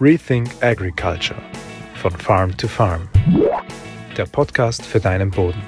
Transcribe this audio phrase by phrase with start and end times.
[0.00, 1.40] Rethink Agriculture
[1.94, 3.08] von Farm to Farm.
[4.16, 5.62] Der Podcast für deinen Boden.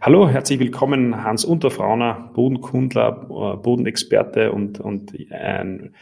[0.00, 5.94] Hallo, herzlich willkommen, Hans Unterfrauner, Bodenkundler, äh, Bodenexperte und, und ein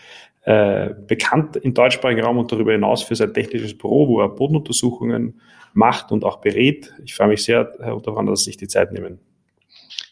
[0.44, 5.40] äh, bekannt im deutschsprachigen Raum und darüber hinaus für sein technisches Büro, wo er Bodenuntersuchungen
[5.72, 6.94] macht und auch berät.
[7.04, 9.18] Ich freue mich sehr, Herr Unterfrauner, dass Sie sich die Zeit nehmen.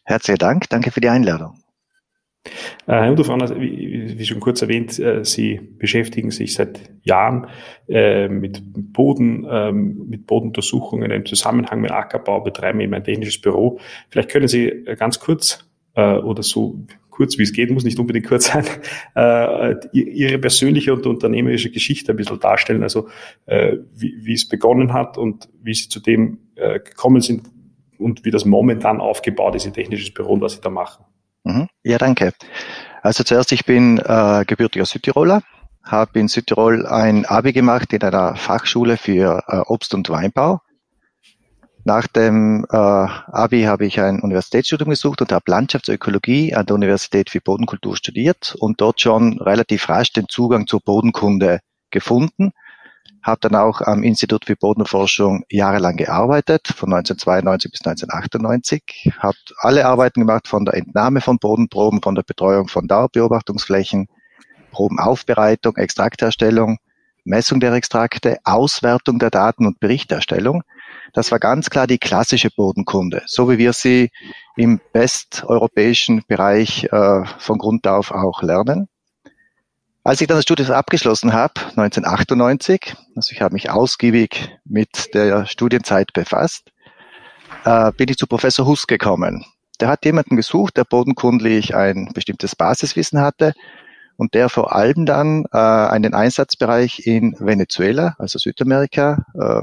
[0.05, 1.55] Herzlichen Dank, danke für die Einladung.
[2.87, 7.49] Äh, Herr Unterfrauner, wie, wie, schon kurz erwähnt, äh, Sie beschäftigen sich seit Jahren
[7.89, 13.79] äh, mit Boden, ähm, mit Bodenuntersuchungen im Zusammenhang mit Ackerbau, betreiben eben ein technisches Büro.
[14.11, 17.99] Vielleicht können Sie äh, ganz kurz äh, oder so kurz wie es geht, muss nicht
[17.99, 18.65] unbedingt kurz sein,
[19.15, 23.09] äh, Ihre persönliche und unternehmerische Geschichte ein bisschen darstellen, also
[23.47, 27.49] äh, wie, es begonnen hat und wie Sie zu dem äh, gekommen sind
[27.99, 31.07] und wie das momentan aufgebaut ist, Ihr technisches Büro und was Sie da machen.
[31.47, 31.69] Mhm.
[31.85, 32.33] Ja, danke.
[33.03, 35.43] Also zuerst, ich bin äh, gebürtiger Südtiroler,
[35.85, 40.61] habe in Südtirol ein Abi gemacht in einer Fachschule für äh, Obst- und Weinbau.
[41.85, 47.31] Nach dem äh, Abi habe ich ein Universitätsstudium gesucht und habe Landschaftsökologie an der Universität
[47.31, 51.61] für Bodenkultur studiert und dort schon relativ rasch den Zugang zur Bodenkunde
[51.93, 52.51] gefunden
[53.27, 59.85] habe dann auch am Institut für Bodenforschung jahrelang gearbeitet, von 1992 bis 1998, habe alle
[59.85, 64.07] Arbeiten gemacht von der Entnahme von Bodenproben, von der Betreuung von Dauerbeobachtungsflächen,
[64.71, 66.79] Probenaufbereitung, Extraktherstellung,
[67.25, 70.63] Messung der Extrakte, Auswertung der Daten und Berichterstellung.
[71.13, 74.11] Das war ganz klar die klassische Bodenkunde, so wie wir sie
[74.57, 78.89] im westeuropäischen Bereich äh, von Grund auf auch lernen.
[80.07, 85.47] Als ich dann das Studium abgeschlossen habe, 1998, also ich habe mich ausgiebig mit der
[85.47, 86.71] Studienzeit befasst,
[87.65, 89.45] äh, bin ich zu Professor Huss gekommen.
[89.81, 93.53] Der hat jemanden gesucht, der bodenkundlich ein bestimmtes Basiswissen hatte
[94.17, 99.63] und der vor allem dann äh, einen Einsatzbereich in Venezuela, also Südamerika, äh,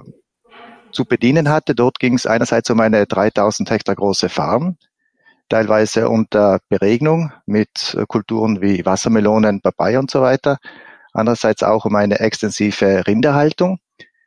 [0.92, 1.74] zu bedienen hatte.
[1.74, 4.76] Dort ging es einerseits um eine 3000 Hektar große Farm,
[5.54, 10.58] teilweise unter Beregnung mit äh, Kulturen wie Wassermelonen, Papaya und so weiter.
[11.14, 13.78] Andererseits auch um eine extensive Rinderhaltung.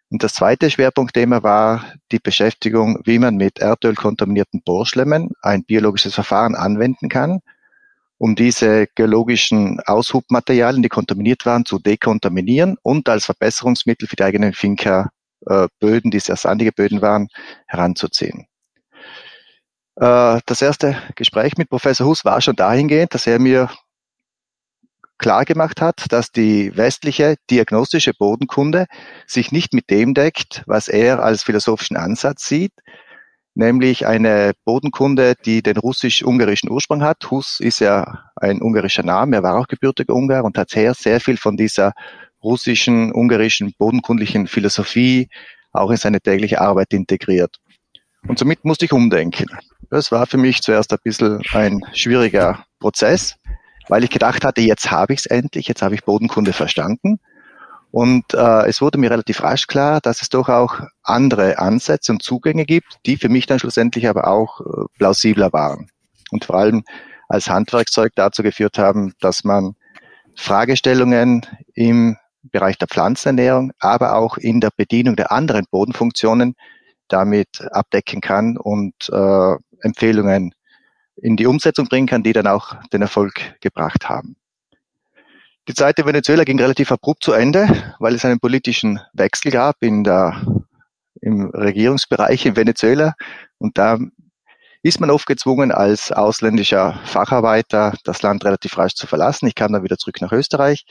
[0.08, 6.14] Und das zweite Schwerpunktthema war die Beschäftigung, wie man mit Erdöl kontaminierten Bohrschlemmen ein biologisches
[6.14, 7.40] Verfahren anwenden kann,
[8.18, 14.52] um diese geologischen Aushubmaterialien, die kontaminiert waren, zu dekontaminieren und als Verbesserungsmittel für die eigenen
[14.52, 15.10] Finca
[15.46, 17.26] äh, Böden, die sehr sandige Böden waren,
[17.66, 18.46] heranzuziehen.
[19.96, 23.70] Äh, das erste Gespräch mit Professor Hus war schon dahingehend, dass er mir
[25.18, 28.86] klar gemacht hat, dass die westliche diagnostische Bodenkunde
[29.26, 32.72] sich nicht mit dem deckt, was er als philosophischen Ansatz sieht,
[33.54, 37.30] nämlich eine Bodenkunde, die den russisch-ungarischen Ursprung hat.
[37.30, 41.20] Hus ist ja ein ungarischer Name, er war auch gebürtiger Ungar und hat sehr, sehr
[41.20, 41.92] viel von dieser
[42.42, 45.28] russischen, ungarischen, bodenkundlichen Philosophie
[45.72, 47.56] auch in seine tägliche Arbeit integriert.
[48.28, 49.46] Und somit musste ich umdenken.
[49.90, 53.36] Das war für mich zuerst ein bisschen ein schwieriger Prozess,
[53.88, 57.20] weil ich gedacht hatte, jetzt habe ich es endlich, jetzt habe ich Bodenkunde verstanden.
[57.92, 62.22] Und äh, es wurde mir relativ rasch klar, dass es doch auch andere Ansätze und
[62.22, 65.88] Zugänge gibt, die für mich dann schlussendlich aber auch äh, plausibler waren.
[66.30, 66.84] Und vor allem
[67.28, 69.76] als Handwerkzeug dazu geführt haben, dass man
[70.34, 76.54] Fragestellungen im Bereich der Pflanzenernährung, aber auch in der Bedienung der anderen Bodenfunktionen
[77.08, 80.54] damit abdecken kann und äh, Empfehlungen
[81.16, 84.36] in die Umsetzung bringen kann, die dann auch den Erfolg gebracht haben.
[85.68, 89.76] Die Zeit in Venezuela ging relativ abrupt zu Ende, weil es einen politischen Wechsel gab
[89.80, 90.40] in der,
[91.20, 93.14] im Regierungsbereich in Venezuela.
[93.58, 93.98] Und da
[94.82, 99.48] ist man oft gezwungen, als ausländischer Facharbeiter das Land relativ rasch zu verlassen.
[99.48, 100.84] Ich kam dann wieder zurück nach Österreich,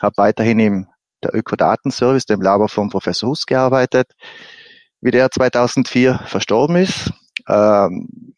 [0.00, 0.86] habe weiterhin im
[1.22, 4.12] der Ökodatenservice, dem Labor von Professor Huss gearbeitet.
[5.04, 7.12] Wie der 2004 verstorben ist,
[7.48, 8.36] ähm,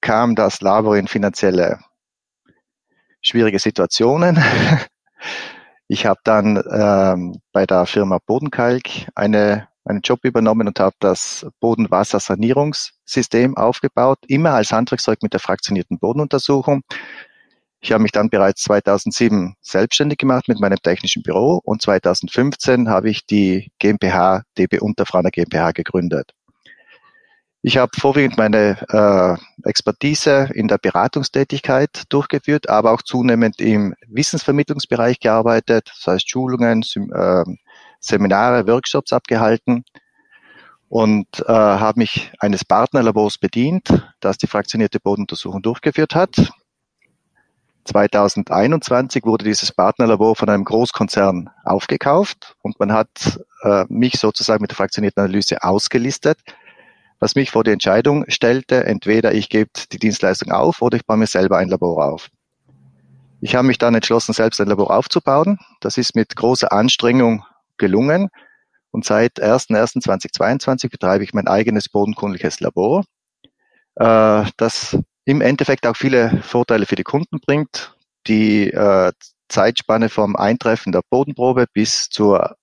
[0.00, 1.78] kam das Labor in finanzielle
[3.22, 4.42] schwierige Situationen.
[5.88, 8.84] Ich habe dann ähm, bei der Firma Bodenkalk
[9.14, 15.98] eine, einen Job übernommen und habe das Bodenwassersanierungssystem aufgebaut, immer als Handwerkszeug mit der fraktionierten
[15.98, 16.80] Bodenuntersuchung.
[17.84, 23.10] Ich habe mich dann bereits 2007 selbstständig gemacht mit meinem technischen Büro und 2015 habe
[23.10, 26.32] ich die GmbH DB Unterfraner GmbH gegründet.
[27.60, 35.18] Ich habe vorwiegend meine äh, Expertise in der Beratungstätigkeit durchgeführt, aber auch zunehmend im Wissensvermittlungsbereich
[35.18, 37.44] gearbeitet, das heißt Schulungen, äh,
[37.98, 39.84] Seminare, Workshops abgehalten
[40.88, 43.88] und äh, habe mich eines Partnerlabors bedient,
[44.20, 46.52] das die fraktionierte Bodenuntersuchung durchgeführt hat.
[47.84, 54.70] 2021 wurde dieses Partnerlabor von einem Großkonzern aufgekauft und man hat äh, mich sozusagen mit
[54.70, 56.38] der fraktionierten Analyse ausgelistet,
[57.18, 61.16] was mich vor die Entscheidung stellte, entweder ich gebe die Dienstleistung auf oder ich baue
[61.16, 62.30] mir selber ein Labor auf.
[63.40, 65.58] Ich habe mich dann entschlossen, selbst ein Labor aufzubauen.
[65.80, 67.44] Das ist mit großer Anstrengung
[67.76, 68.28] gelungen.
[68.92, 73.04] Und seit 01.01.2022 betreibe ich mein eigenes bodenkundliches Labor,
[73.96, 77.94] äh, das im Endeffekt auch viele Vorteile für die Kunden bringt.
[78.26, 79.12] Die äh,
[79.48, 82.56] Zeitspanne vom Eintreffen der Bodenprobe bis zur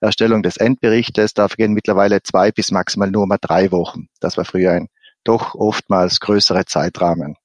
[0.00, 4.08] Erstellung des Endberichtes, da vergehen mittlerweile zwei bis maximal nur mal drei Wochen.
[4.20, 4.88] Das war früher ein
[5.24, 7.36] doch oftmals größere Zeitrahmen.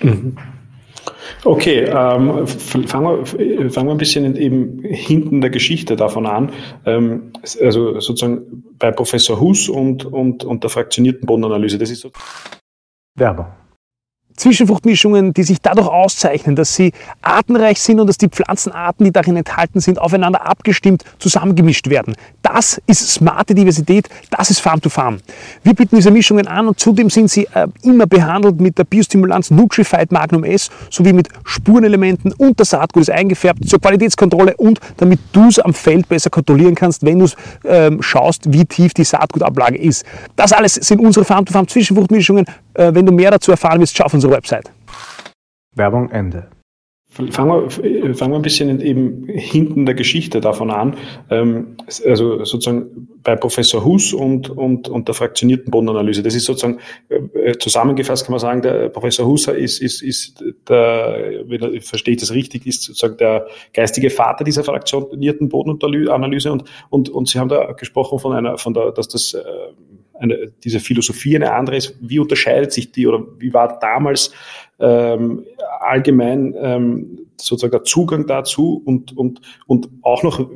[0.00, 0.36] Mhm.
[1.44, 6.52] Okay, ähm, fangen, wir, fangen wir ein bisschen eben hinten der Geschichte davon an.
[6.84, 11.78] Ähm, also sozusagen bei Professor Hus und, und, und der fraktionierten Bodenanalyse.
[11.78, 12.10] Das ist so
[13.14, 13.61] Werbung.
[14.36, 19.36] Zwischenfruchtmischungen, die sich dadurch auszeichnen, dass sie artenreich sind und dass die Pflanzenarten, die darin
[19.36, 22.14] enthalten sind, aufeinander abgestimmt zusammengemischt werden.
[22.42, 25.18] Das ist smarte Diversität, das ist Farm to Farm.
[25.62, 29.50] Wir bieten diese Mischungen an und zudem sind sie äh, immer behandelt mit der Biostimulanz
[29.50, 35.20] Nutrified Magnum S sowie mit Spurenelementen und der Saatgut ist eingefärbt zur Qualitätskontrolle und damit
[35.32, 37.26] du es am Feld besser kontrollieren kannst, wenn du
[37.64, 40.04] ähm, schaust, wie tief die Saatgutablage ist.
[40.36, 42.46] Das alles sind unsere Farm to Farm Zwischenfruchtmischungen.
[42.74, 44.70] Äh, wenn du mehr dazu erfahren willst, schau auf unsere Website.
[45.74, 46.48] Werbung Ende.
[47.08, 50.96] Fangen wir, fangen wir ein bisschen eben hinten der Geschichte davon an.
[51.28, 51.76] Ähm,
[52.06, 56.22] also sozusagen bei Professor Hus und, und, und der fraktionierten Bodenanalyse.
[56.22, 56.78] Das ist sozusagen
[57.08, 62.16] äh, zusammengefasst kann man sagen, der Professor Husser ist, ist, ist der, wenn ich verstehe
[62.16, 67.48] das richtig, ist sozusagen der geistige Vater dieser fraktionierten Bodenanalyse und, und, und Sie haben
[67.48, 69.42] da gesprochen von einer, von der, dass das äh,
[70.18, 71.96] eine, diese Philosophie eine andere ist.
[72.00, 74.32] Wie unterscheidet sich die oder wie war damals
[74.78, 75.44] ähm,
[75.80, 80.48] allgemein ähm, sozusagen der Zugang dazu und, und, und auch noch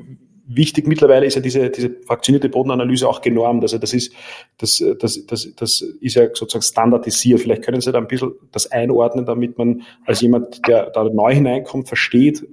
[0.47, 3.63] wichtig mittlerweile ist ja diese, diese fraktionierte Bodenanalyse auch genormt.
[3.63, 4.13] Also das ist,
[4.59, 7.41] das, das, das, das ist ja sozusagen standardisiert.
[7.41, 11.35] Vielleicht können Sie da ein bisschen das einordnen, damit man als jemand, der da neu
[11.35, 12.47] hineinkommt, versteht,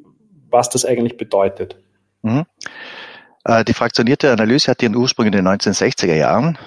[0.49, 1.77] was das eigentlich bedeutet.
[2.23, 2.45] Mhm.
[3.45, 6.57] Äh, die fraktionierte Analyse hat ihren Ursprung in den 1960er Jahren.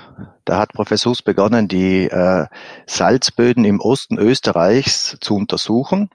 [0.44, 2.46] Da hat Professor Hus begonnen, die äh,
[2.86, 6.10] Salzböden im Osten Österreichs zu untersuchen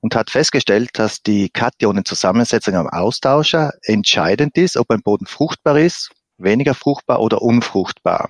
[0.00, 6.10] und hat festgestellt, dass die Kationenzusammensetzung am Austauscher entscheidend ist, ob ein Boden fruchtbar ist,
[6.38, 8.28] weniger fruchtbar oder unfruchtbar.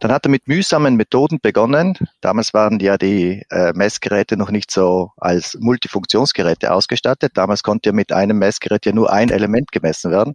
[0.00, 1.94] Dann hat er mit mühsamen Methoden begonnen.
[2.20, 7.32] Damals waren ja die äh, Messgeräte noch nicht so als Multifunktionsgeräte ausgestattet.
[7.34, 10.34] Damals konnte ja mit einem Messgerät ja nur ein Element gemessen werden.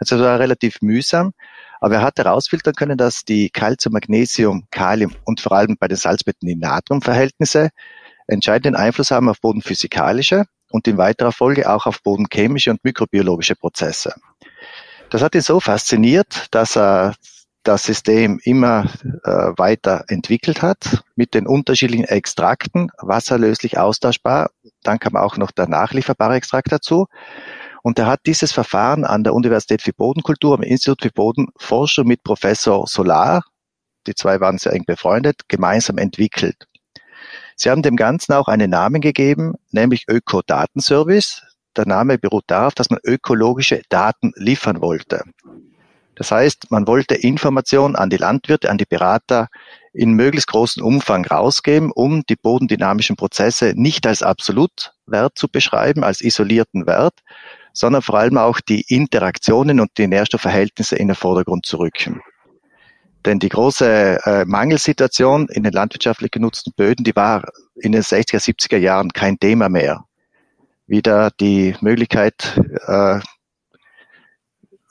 [0.00, 1.32] Also es war relativ mühsam.
[1.80, 5.98] Aber er hat herausfiltern können, dass die Calcium, Magnesium, Kalium und vor allem bei den
[5.98, 7.70] Salzbetten die Natriumverhältnisse
[8.26, 14.14] entscheidenden Einfluss haben auf bodenphysikalische und in weiterer Folge auch auf bodenchemische und mikrobiologische Prozesse.
[15.10, 17.14] Das hat ihn so fasziniert, dass er
[17.62, 18.90] das System immer
[19.24, 24.50] äh, weiter entwickelt hat mit den unterschiedlichen Extrakten, wasserlöslich austauschbar.
[24.82, 27.06] Dann kam auch noch der nachlieferbare Extrakt dazu.
[27.82, 32.22] Und er hat dieses Verfahren an der Universität für Bodenkultur, am Institut für Bodenforschung mit
[32.22, 33.42] Professor Solar,
[34.06, 36.66] die zwei waren sehr eng befreundet, gemeinsam entwickelt.
[37.56, 41.42] Sie haben dem Ganzen auch einen Namen gegeben, nämlich Ökodatenservice.
[41.76, 45.22] Der Name beruht darauf, dass man ökologische Daten liefern wollte.
[46.16, 49.48] Das heißt, man wollte Informationen an die Landwirte, an die Berater
[49.92, 56.20] in möglichst großem Umfang rausgeben, um die bodendynamischen Prozesse nicht als Absolutwert zu beschreiben, als
[56.20, 57.20] isolierten Wert,
[57.72, 62.20] sondern vor allem auch die Interaktionen und die Nährstoffverhältnisse in den Vordergrund zu rücken.
[63.24, 67.44] Denn die große äh, Mangelsituation in den landwirtschaftlich genutzten Böden, die war
[67.76, 70.04] in den 60er, 70er Jahren kein Thema mehr.
[70.86, 73.20] Wieder die Möglichkeit äh,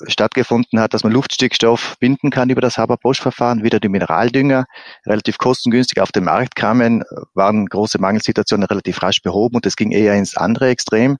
[0.08, 4.66] stattgefunden hat, dass man Luftstickstoff binden kann über das Haber-Bosch-Verfahren, wieder die Mineraldünger
[5.06, 9.92] relativ kostengünstig auf den Markt kamen, waren große Mangelsituationen relativ rasch behoben und es ging
[9.92, 11.18] eher ins andere Extrem,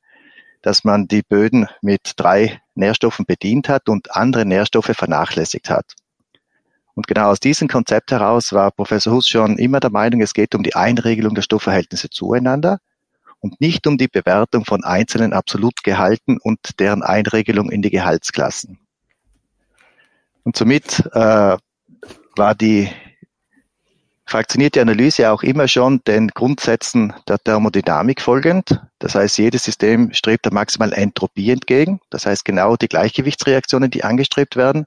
[0.62, 5.94] dass man die Böden mit drei Nährstoffen bedient hat und andere Nährstoffe vernachlässigt hat.
[6.96, 10.54] Und genau aus diesem Konzept heraus war Professor Huss schon immer der Meinung, es geht
[10.54, 12.80] um die Einregelung der Stoffverhältnisse zueinander
[13.40, 18.80] und nicht um die Bewertung von einzelnen Absolutgehalten und deren Einregelung in die Gehaltsklassen.
[20.44, 21.58] Und somit äh,
[22.36, 22.90] war die
[24.26, 28.82] fraktionierte Analyse auch immer schon den Grundsätzen der Thermodynamik folgend.
[29.00, 32.00] Das heißt, jedes System strebt der maximalen Entropie entgegen.
[32.10, 34.86] Das heißt, genau die Gleichgewichtsreaktionen, die angestrebt werden.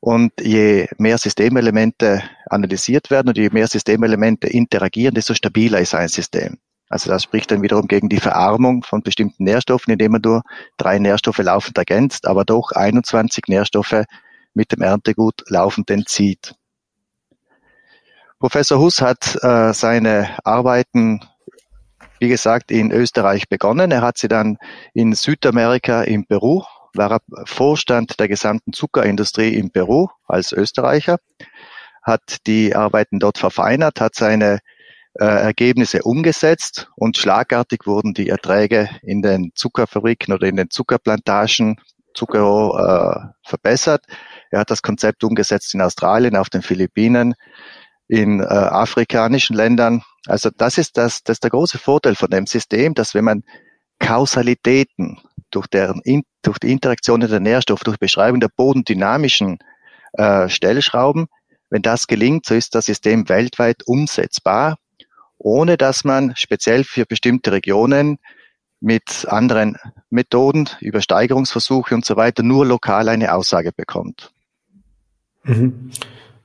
[0.00, 6.08] Und je mehr Systemelemente analysiert werden und je mehr Systemelemente interagieren, desto stabiler ist ein
[6.08, 6.58] System.
[6.88, 10.42] Also das spricht dann wiederum gegen die Verarmung von bestimmten Nährstoffen, indem man nur
[10.76, 14.04] drei Nährstoffe laufend ergänzt, aber doch 21 Nährstoffe
[14.54, 16.54] mit dem Erntegut laufend entzieht.
[18.38, 21.20] Professor Huss hat äh, seine Arbeiten,
[22.20, 23.90] wie gesagt, in Österreich begonnen.
[23.90, 24.58] Er hat sie dann
[24.94, 26.62] in Südamerika in Peru,
[26.96, 31.18] war er Vorstand der gesamten Zuckerindustrie in Peru als Österreicher,
[32.02, 34.60] hat die Arbeiten dort verfeinert, hat seine
[35.18, 41.76] äh, Ergebnisse umgesetzt und schlagartig wurden die Erträge in den Zuckerfabriken oder in den Zuckerplantagen
[42.14, 44.04] Zucker äh, verbessert.
[44.50, 47.34] Er hat das Konzept umgesetzt in Australien, auf den Philippinen,
[48.08, 50.02] in äh, afrikanischen Ländern.
[50.26, 53.42] Also das ist das, das ist der große Vorteil von dem System, dass wenn man
[53.98, 55.18] Kausalitäten
[55.50, 56.02] durch, deren,
[56.42, 59.58] durch die Interaktion der Nährstoffe, durch Beschreibung der bodendynamischen
[60.12, 61.26] äh, Stellschrauben,
[61.70, 64.78] wenn das gelingt, so ist das System weltweit umsetzbar,
[65.38, 68.18] ohne dass man speziell für bestimmte Regionen
[68.80, 69.76] mit anderen
[70.10, 74.32] Methoden, Übersteigerungsversuche und so weiter nur lokal eine Aussage bekommt.
[75.44, 75.90] Mhm.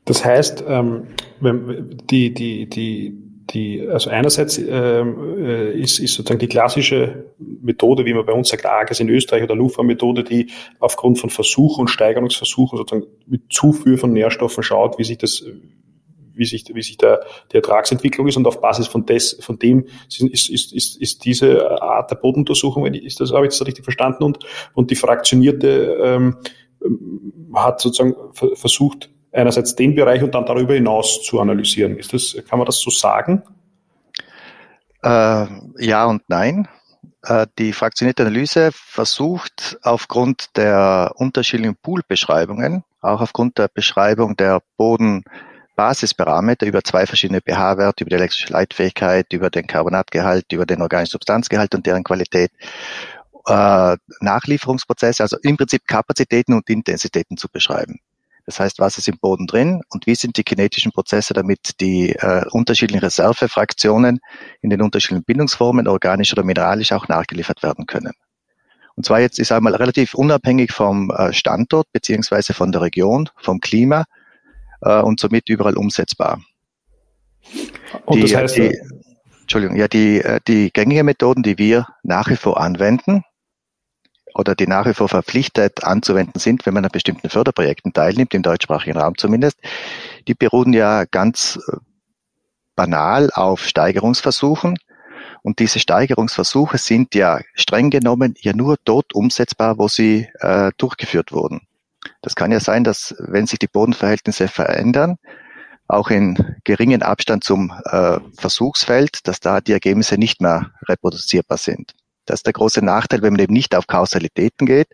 [0.05, 1.08] Das heißt, ähm,
[2.10, 8.13] die, die, die, die, also einerseits ähm, äh, ist, ist sozusagen die klassische Methode, wie
[8.13, 12.77] man bei uns sagt, AGES in Österreich oder LUFA-Methode, die aufgrund von Versuchen und Steigerungsversuchen
[12.77, 15.43] sozusagen mit Zufuhr von Nährstoffen schaut, wie sich das
[16.33, 17.21] wie sich, wie sich der,
[17.51, 21.81] die Ertragsentwicklung ist und auf Basis von, des, von dem ist, ist, ist, ist diese
[21.81, 24.24] Art der Bodenuntersuchung, ist das, habe ich das richtig verstanden?
[24.24, 24.39] Und,
[24.74, 26.38] und die fraktionierte ähm,
[27.53, 31.97] hat sozusagen versucht, einerseits den Bereich und dann darüber hinaus zu analysieren.
[31.97, 33.43] Ist das, kann man das so sagen?
[35.03, 35.45] Äh,
[35.79, 36.67] ja und nein.
[37.23, 46.65] Äh, die fraktionierte Analyse versucht aufgrund der unterschiedlichen Poolbeschreibungen, auch aufgrund der Beschreibung der Bodenbasisparameter
[46.65, 51.75] über zwei verschiedene pH-Werte, über die elektrische Leitfähigkeit, über den Carbonatgehalt, über den organischen Substanzgehalt
[51.75, 52.51] und deren Qualität,
[53.47, 58.00] äh, Nachlieferungsprozesse, also im Prinzip Kapazitäten und Intensitäten zu beschreiben.
[58.51, 62.10] Das heißt, was ist im Boden drin und wie sind die kinetischen Prozesse, damit die
[62.10, 64.20] äh, unterschiedlichen Reservefraktionen
[64.60, 68.12] in den unterschiedlichen Bindungsformen, organisch oder mineralisch, auch nachgeliefert werden können.
[68.96, 73.62] Und zwar jetzt ist einmal relativ unabhängig vom äh, Standort beziehungsweise von der Region, vom
[73.62, 74.03] Klima
[74.81, 76.41] äh, und somit überall umsetzbar.
[78.03, 78.77] Und die, das heißt, die,
[79.43, 83.24] Entschuldigung, ja, die, äh, die gängigen Methoden, die wir nach wie vor anwenden,
[84.33, 88.43] oder die nach wie vor verpflichtet anzuwenden sind, wenn man an bestimmten Förderprojekten teilnimmt, im
[88.43, 89.59] deutschsprachigen Raum zumindest,
[90.27, 91.77] die beruhen ja ganz äh,
[92.75, 94.77] banal auf Steigerungsversuchen.
[95.43, 101.31] Und diese Steigerungsversuche sind ja streng genommen ja nur dort umsetzbar, wo sie äh, durchgeführt
[101.31, 101.61] wurden.
[102.21, 105.17] Das kann ja sein, dass wenn sich die Bodenverhältnisse verändern,
[105.88, 111.93] auch in geringen Abstand zum äh, Versuchsfeld, dass da die Ergebnisse nicht mehr reproduzierbar sind.
[112.31, 114.88] Das ist der große Nachteil, wenn man eben nicht auf Kausalitäten geht,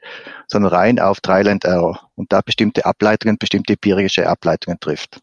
[0.47, 5.19] sondern rein auf Trial Error und da bestimmte Ableitungen, bestimmte empirische Ableitungen trifft.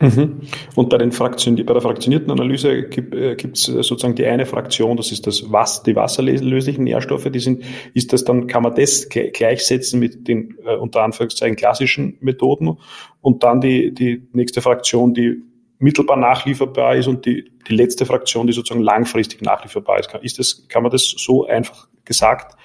[0.00, 0.40] Mhm.
[0.74, 4.96] Und bei, den Fraktion, bei der fraktionierten Analyse gibt es äh, sozusagen die eine Fraktion,
[4.96, 9.10] das ist das was, die wasserlöslichen Nährstoffe, die sind, ist das dann, kann man das
[9.10, 12.78] gleichsetzen mit den äh, unter Anführungszeichen klassischen Methoden
[13.20, 15.42] und dann die, die nächste Fraktion, die
[15.80, 20.10] mittelbar nachlieferbar ist und die, die letzte Fraktion, die sozusagen langfristig nachlieferbar ist.
[20.22, 22.56] Ist das, kann man das so einfach gesagt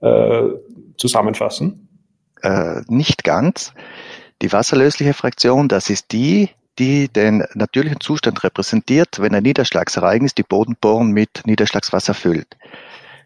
[0.00, 0.42] äh,
[0.96, 1.88] zusammenfassen?
[2.42, 3.74] Äh, nicht ganz.
[4.40, 6.48] Die wasserlösliche Fraktion, das ist die,
[6.78, 12.56] die den natürlichen Zustand repräsentiert, wenn ein Niederschlagsereignis die Bodenbohren mit Niederschlagswasser füllt.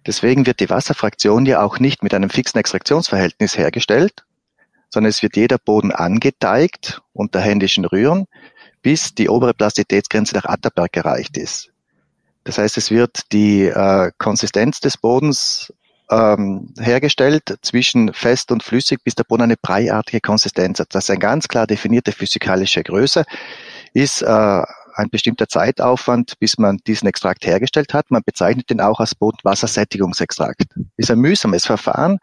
[0.06, 4.24] Deswegen wird die Wasserfraktion ja auch nicht mit einem fixen Extraktionsverhältnis hergestellt,
[4.90, 8.26] sondern es wird jeder Boden angeteigt unter händischen Rühren,
[8.85, 11.71] bis die obere Plastizitätsgrenze nach Atterberg erreicht ist.
[12.45, 15.73] Das heißt, es wird die äh, Konsistenz des Bodens
[16.11, 20.95] ähm, hergestellt zwischen fest und flüssig, bis der Boden eine breiartige Konsistenz hat.
[20.95, 23.25] Das ist eine ganz klar definierte physikalische Größe,
[23.95, 24.62] ist äh,
[24.97, 28.11] ein bestimmter Zeitaufwand, bis man diesen Extrakt hergestellt hat.
[28.11, 30.67] Man bezeichnet den auch als Bodenwassersättigungsextrakt.
[30.99, 32.19] Ist ein mühsames Verfahren,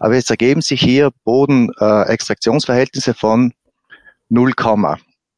[0.00, 3.52] aber jetzt ergeben sich hier Bodenextraktionsverhältnisse äh, von
[4.28, 4.52] 0,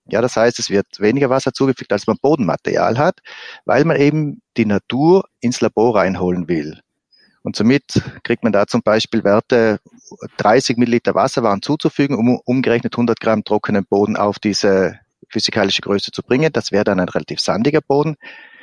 [0.06, 3.20] ja, das heißt, es wird weniger Wasser zugefügt, als man Bodenmaterial hat,
[3.64, 6.80] weil man eben die Natur ins Labor reinholen will.
[7.42, 9.80] Und somit kriegt man da zum Beispiel Werte,
[10.36, 16.12] 30 Milliliter Wasser waren zuzufügen, um umgerechnet 100 Gramm trockenen Boden auf diese physikalische Größe
[16.12, 16.52] zu bringen.
[16.52, 18.16] Das wäre dann ein relativ sandiger Boden.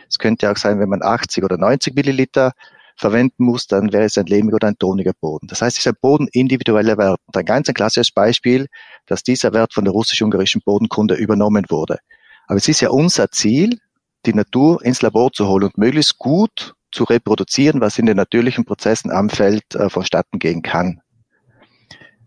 [0.08, 2.54] Es könnte auch sein, wenn man 80 oder 90 Milliliter
[3.00, 5.48] verwenden muss, dann wäre es ein lehmiger oder ein toniger Boden.
[5.48, 7.20] Das heißt, dieser Boden individueller Wert.
[7.34, 8.68] Ein ganz ein klassisches Beispiel,
[9.06, 12.00] dass dieser Wert von der russisch-ungarischen Bodenkunde übernommen wurde.
[12.48, 13.80] Aber es ist ja unser Ziel,
[14.26, 18.66] die Natur ins Labor zu holen und möglichst gut zu reproduzieren, was in den natürlichen
[18.66, 21.02] Prozessen am Feld äh, vonstatten gehen kann.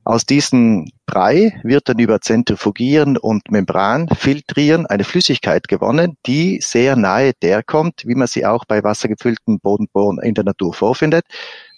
[0.05, 7.33] Aus diesem Brei wird dann über Zentrifugieren und Membranfiltrieren eine Flüssigkeit gewonnen, die sehr nahe
[7.41, 11.25] der kommt, wie man sie auch bei wassergefüllten Bodenbohren in der Natur vorfindet.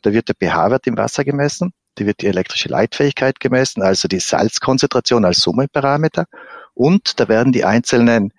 [0.02, 4.20] Da wird der pH-Wert im Wasser gemessen, da wird die elektrische Leitfähigkeit gemessen, also die
[4.20, 6.24] Salzkonzentration als Summenparameter
[6.72, 8.32] und da werden die einzelnen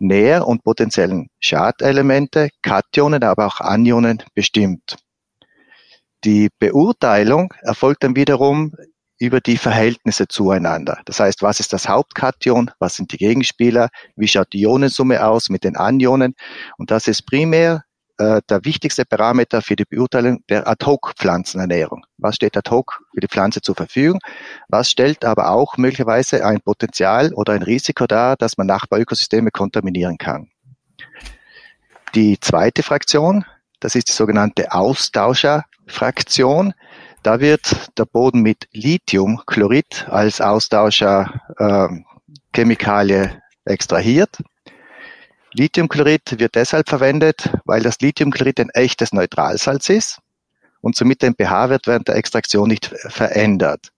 [0.00, 4.96] Nähr- und potenziellen Schadelemente, Kationen, aber auch Anionen bestimmt.
[6.24, 8.72] Die Beurteilung erfolgt dann wiederum
[9.18, 11.00] über die Verhältnisse zueinander.
[11.04, 15.48] Das heißt, was ist das Hauptkation, was sind die Gegenspieler, wie schaut die Ionensumme aus
[15.48, 16.34] mit den Anionen.
[16.76, 17.84] Und das ist primär
[18.18, 22.04] äh, der wichtigste Parameter für die Beurteilung der Ad-Hoc-Pflanzenernährung.
[22.16, 24.18] Was steht ad hoc für die Pflanze zur Verfügung?
[24.68, 30.18] Was stellt aber auch möglicherweise ein Potenzial oder ein Risiko dar, dass man Nachbarökosysteme kontaminieren
[30.18, 30.50] kann?
[32.16, 33.44] Die zweite Fraktion,
[33.78, 36.74] das ist die sogenannte Austauscherfraktion.
[37.22, 43.30] Da wird der Boden mit Lithiumchlorid als Austauscherchemikalie äh,
[43.64, 44.38] extrahiert.
[45.52, 50.20] Lithiumchlorid wird deshalb verwendet, weil das Lithiumchlorid ein echtes Neutralsalz ist
[50.80, 53.88] und somit den pH-Wert während der Extraktion nicht verändert.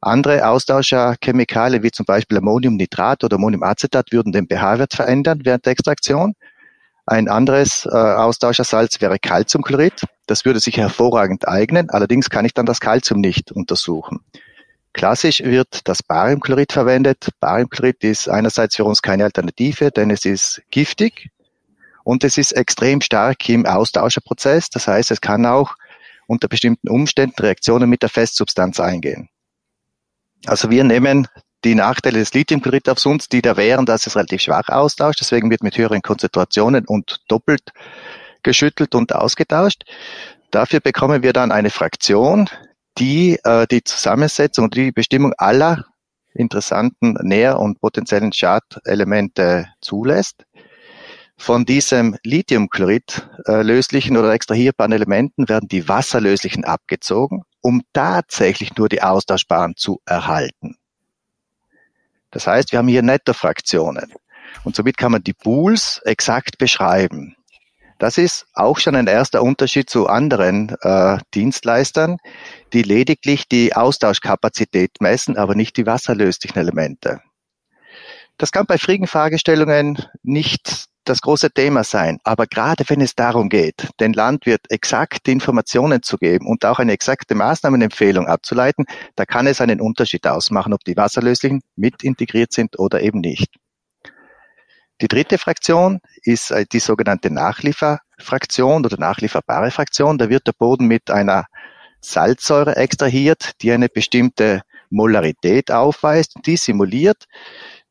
[0.00, 6.34] Andere Austauscherchemikalien wie zum Beispiel Ammoniumnitrat oder Ammoniumacetat würden den pH-Wert verändern während der Extraktion.
[7.06, 10.02] Ein anderes äh, Austauschersalz wäre Calciumchlorid.
[10.26, 11.90] Das würde sich hervorragend eignen.
[11.90, 14.20] Allerdings kann ich dann das Calcium nicht untersuchen.
[14.94, 17.28] Klassisch wird das Bariumchlorid verwendet.
[17.40, 21.30] Bariumchlorid ist einerseits für uns keine Alternative, denn es ist giftig
[22.04, 24.70] und es ist extrem stark im Austauscherprozess.
[24.70, 25.74] Das heißt, es kann auch
[26.26, 29.28] unter bestimmten Umständen Reaktionen mit der Festsubstanz eingehen.
[30.46, 31.26] Also wir nehmen
[31.64, 35.20] die Nachteile des Lithiumchlorid auf uns, die da wären, dass es relativ schwach austauscht.
[35.20, 37.70] Deswegen wird mit höheren Konzentrationen und doppelt
[38.42, 39.84] geschüttelt und ausgetauscht.
[40.50, 42.48] Dafür bekommen wir dann eine Fraktion,
[42.98, 45.84] die äh, die Zusammensetzung und die Bestimmung aller
[46.34, 50.44] interessanten Nähr- und potenziellen Schadelemente zulässt.
[51.36, 58.88] Von diesem Lithiumchlorid äh, löslichen oder extrahierbaren Elementen werden die wasserlöslichen abgezogen, um tatsächlich nur
[58.88, 60.76] die austauschbaren zu erhalten.
[62.34, 64.12] Das heißt, wir haben hier Nettofraktionen
[64.64, 67.36] und somit kann man die Pools exakt beschreiben.
[68.00, 72.18] Das ist auch schon ein erster Unterschied zu anderen äh, Dienstleistern,
[72.72, 77.20] die lediglich die Austauschkapazität messen, aber nicht die wasserlöslichen Elemente.
[78.36, 82.18] Das kann bei schwierigen Fragestellungen nicht das große Thema sein.
[82.24, 86.92] Aber gerade wenn es darum geht, den Landwirt exakte Informationen zu geben und auch eine
[86.92, 88.86] exakte Maßnahmenempfehlung abzuleiten,
[89.16, 93.54] da kann es einen Unterschied ausmachen, ob die wasserlöslichen mit integriert sind oder eben nicht.
[95.00, 100.18] Die dritte Fraktion ist äh, die sogenannte Nachlieferfraktion oder nachlieferbare Fraktion.
[100.18, 101.46] Da wird der Boden mit einer
[102.00, 106.36] Salzsäure extrahiert, die eine bestimmte Molarität aufweist.
[106.46, 107.24] Die simuliert,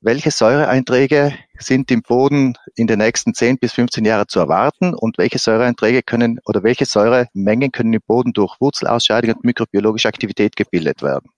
[0.04, 5.18] welche Säureeinträge sind im Boden in den nächsten 10 bis 15 Jahren zu erwarten und
[5.18, 11.02] welche Säureeinträge können oder welche Säuremengen können im Boden durch Wurzelausscheidung und mikrobiologische Aktivität gebildet
[11.02, 11.30] werden.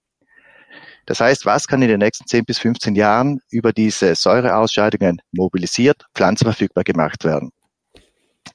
[1.06, 6.04] Das heißt, was kann in den nächsten 10 bis 15 Jahren über diese Säureausscheidungen mobilisiert,
[6.15, 7.51] pflanzenverfügbar gemacht werden?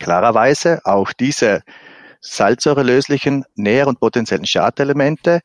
[0.01, 1.63] Klarerweise auch diese
[2.21, 5.41] salzsäurelöslichen Nähr- und potenziellen Schadelemente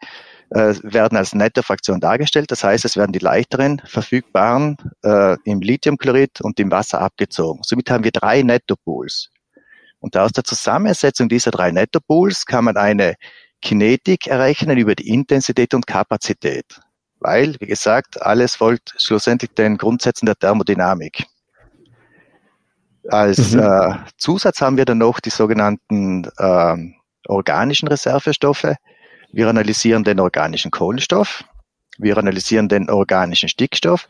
[0.52, 2.52] äh, werden als Nettofraktion dargestellt.
[2.52, 7.62] Das heißt, es werden die leichteren verfügbaren äh, im Lithiumchlorid und im Wasser abgezogen.
[7.64, 9.30] Somit haben wir drei Nettopools.
[10.00, 13.16] Und aus der Zusammensetzung dieser drei Nettopools kann man eine
[13.62, 16.80] Kinetik errechnen über die Intensität und Kapazität
[17.26, 21.26] weil, wie gesagt, alles folgt schlussendlich den Grundsätzen der Thermodynamik.
[23.10, 23.60] Als mhm.
[23.62, 26.76] äh, Zusatz haben wir dann noch die sogenannten äh,
[27.28, 28.76] organischen Reservestoffe.
[29.36, 31.44] Wir analysieren den organischen Kohlenstoff,
[31.98, 34.08] wir analysieren den organischen Stickstoff,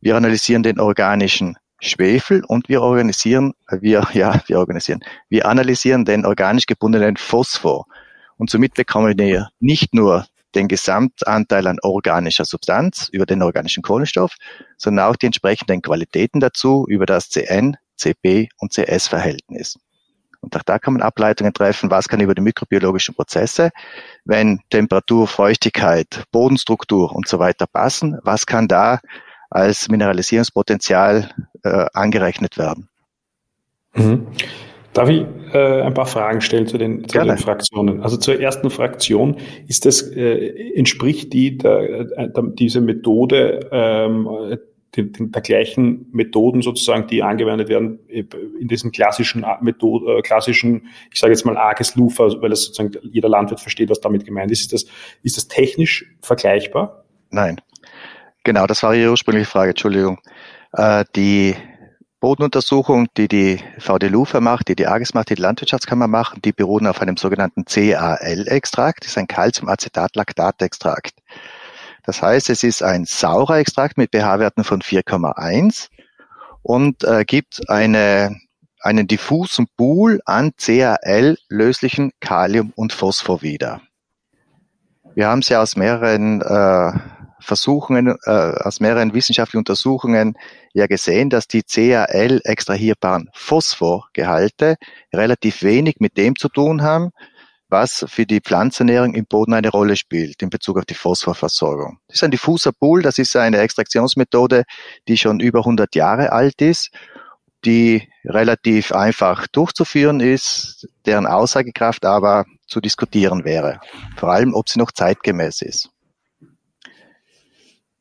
[0.00, 6.24] wir analysieren den organischen Schwefel und wir organisieren, wir, ja, wir organisieren, wir analysieren den
[6.24, 7.86] organisch gebundenen Phosphor.
[8.36, 14.36] Und somit bekommen wir nicht nur den Gesamtanteil an organischer Substanz über den organischen Kohlenstoff,
[14.76, 19.76] sondern auch die entsprechenden Qualitäten dazu über das CN, CP und CS-Verhältnis.
[20.42, 23.70] Und auch da kann man Ableitungen treffen, was kann über die mikrobiologischen Prozesse,
[24.24, 29.00] wenn Temperatur, Feuchtigkeit, Bodenstruktur und so weiter passen, was kann da
[29.50, 31.30] als Mineralisierungspotenzial
[31.62, 32.88] äh, angerechnet werden.
[33.94, 34.26] Mhm.
[34.92, 35.24] Darf ich
[35.54, 38.02] äh, ein paar Fragen stellen zu den, zu den Fraktionen?
[38.02, 44.58] Also zur ersten Fraktion ist das äh, entspricht die der, äh, der, diese Methode ähm,
[44.96, 50.88] den, den, der gleichen Methoden sozusagen, die angewendet werden in diesen klassischen Methoden, äh, klassischen,
[51.10, 54.50] ich sage jetzt mal Arges Lufa, weil das sozusagen jeder Landwirt versteht, was damit gemeint
[54.50, 54.60] ist.
[54.60, 54.86] Ist das,
[55.22, 57.04] ist das technisch vergleichbar?
[57.30, 57.60] Nein.
[58.44, 60.18] Genau, das war Ihre ursprüngliche Frage, Entschuldigung.
[60.72, 61.54] Äh, die
[62.20, 66.52] Bodenuntersuchung, die die VD Lufa macht, die die AGES macht, die die Landwirtschaftskammer macht, die
[66.52, 69.04] beruhen auf einem sogenannten CAL-Extrakt.
[69.04, 71.14] Das ist ein Calciumacetat-Lactat-Extrakt.
[72.04, 75.88] Das heißt, es ist ein saurer Extrakt mit pH-Werten von 4,1
[76.62, 78.36] und äh, gibt eine,
[78.80, 83.82] einen diffusen Pool an CAL-löslichen Kalium und Phosphor wieder.
[85.14, 86.92] Wir haben es ja aus mehreren äh,
[87.42, 90.34] Versuchungen, äh, aus mehreren wissenschaftlichen Untersuchungen
[90.72, 94.76] ja gesehen, dass die CAL extrahierbaren Phosphorgehalte
[95.12, 97.10] relativ wenig mit dem zu tun haben,
[97.72, 101.98] was für die Pflanzenernährung im Boden eine Rolle spielt in Bezug auf die Phosphorversorgung.
[102.06, 104.64] Das ist ein diffuser Pool, das ist eine Extraktionsmethode,
[105.08, 106.90] die schon über 100 Jahre alt ist,
[107.64, 113.80] die relativ einfach durchzuführen ist, deren Aussagekraft aber zu diskutieren wäre.
[114.16, 115.88] Vor allem, ob sie noch zeitgemäß ist.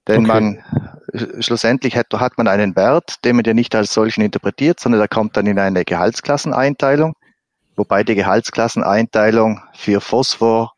[0.08, 0.28] Denn okay.
[0.28, 0.64] man
[1.40, 5.08] schlussendlich hat, hat man einen Wert, den man ja nicht als solchen interpretiert, sondern der
[5.08, 7.14] kommt dann in eine Gehaltsklasseneinteilung,
[7.76, 10.74] wobei die Gehaltsklasseneinteilung für Phosphor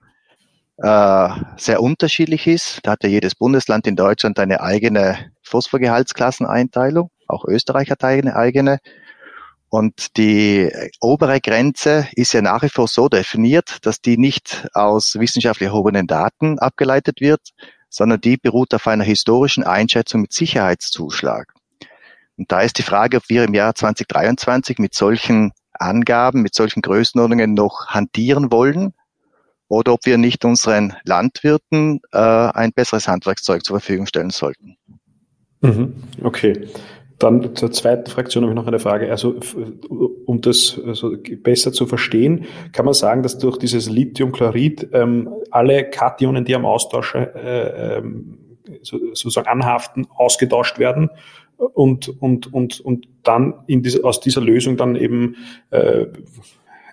[0.77, 2.79] äh, sehr unterschiedlich ist.
[2.83, 8.79] Da hat ja jedes Bundesland in Deutschland eine eigene Phosphorgehaltsklasseneinteilung, auch Österreich hat eine eigene.
[9.69, 15.15] Und die obere Grenze ist ja nach wie vor so definiert, dass die nicht aus
[15.15, 17.41] wissenschaftlich erhobenen Daten abgeleitet wird,
[17.89, 21.53] sondern die beruht auf einer historischen Einschätzung mit Sicherheitszuschlag.
[22.37, 26.81] Und da ist die Frage, ob wir im Jahr 2023 mit solchen Angaben, mit solchen
[26.81, 28.93] Größenordnungen noch hantieren wollen
[29.67, 34.77] oder ob wir nicht unseren Landwirten äh, ein besseres Handwerkszeug zur Verfügung stellen sollten.
[35.61, 35.95] Mhm.
[36.21, 36.67] Okay.
[37.19, 39.09] Dann zur zweiten Fraktion habe ich noch eine Frage.
[39.09, 39.35] Also,
[40.25, 45.89] um das also besser zu verstehen, kann man sagen, dass durch dieses Lithiumchlorid ähm, alle
[45.89, 48.01] Kationen, die am Austausch äh,
[48.81, 51.09] so, sozusagen anhaften, ausgetauscht werden
[51.57, 55.35] und, und, und, und dann in diese, aus dieser Lösung dann eben
[55.71, 56.05] äh,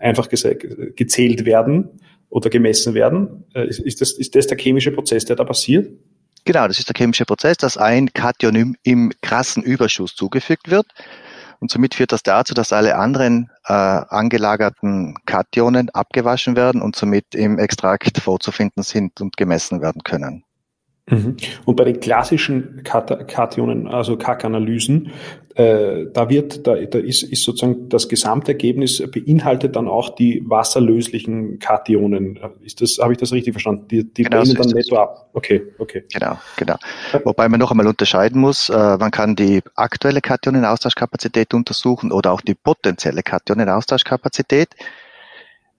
[0.01, 3.45] einfach gezählt werden oder gemessen werden.
[3.55, 5.91] Äh, ist, ist, das, ist das der chemische Prozess, der da passiert?
[6.45, 10.87] Genau, das ist der chemische Prozess, dass ein Kation im, im krassen Überschuss zugefügt wird.
[11.61, 17.35] Und somit führt das dazu, dass alle anderen äh, angelagerten Kationen abgewaschen werden und somit
[17.35, 20.45] im Extrakt vorzufinden sind und gemessen werden können.
[21.11, 21.37] Mhm.
[21.65, 25.11] Und bei den klassischen Kationen, also Kack-Analysen,
[25.57, 31.59] äh, da wird, da, da ist, ist sozusagen das Gesamtergebnis beinhaltet dann auch die wasserlöslichen
[31.59, 32.39] Kationen.
[32.65, 33.89] Ist das, habe ich das richtig verstanden?
[33.89, 35.29] Die, die genau, so dann netto ab.
[35.33, 36.05] Okay, okay.
[36.13, 36.77] Genau, genau.
[37.25, 42.41] Wobei man noch einmal unterscheiden muss, äh, man kann die aktuelle Kationenaustauschkapazität untersuchen oder auch
[42.41, 44.69] die potenzielle Kationenaustauschkapazität.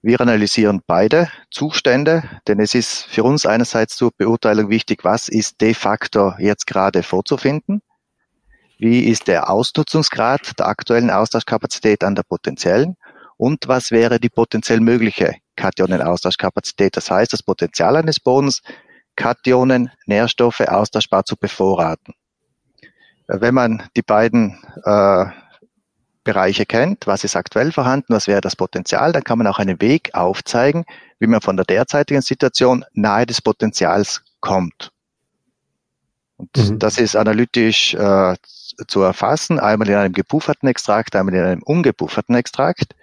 [0.04, 5.62] Wir analysieren beide Zustände, denn es ist für uns einerseits zur Beurteilung wichtig, was ist
[5.62, 7.82] de facto jetzt gerade vorzufinden,
[8.80, 12.96] wie ist der Ausnutzungsgrad der aktuellen Austauschkapazität an der potenziellen?
[13.38, 18.62] Und was wäre die potenziell mögliche Kationenaustauschkapazität, das heißt das Potenzial eines Bodens,
[19.16, 22.16] Kationen, Nährstoffe austauschbar zu bevorraten.
[23.28, 25.26] Wenn man die beiden äh,
[26.24, 29.82] Bereiche kennt, was ist aktuell vorhanden, was wäre das Potenzial, dann kann man auch einen
[29.82, 30.86] Weg aufzeigen,
[31.20, 34.92] wie man von der derzeitigen Situation nahe des Potenzials kommt.
[36.38, 36.80] Und mhm.
[36.80, 38.36] das ist analytisch äh,
[38.88, 42.96] zu erfassen, einmal in einem gepufferten Extrakt, einmal in einem ungepufferten Extrakt.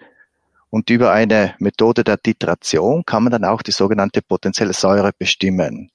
[0.70, 5.90] Und über eine Methode der Titration kann man dann auch die sogenannte potenzielle Säure bestimmen.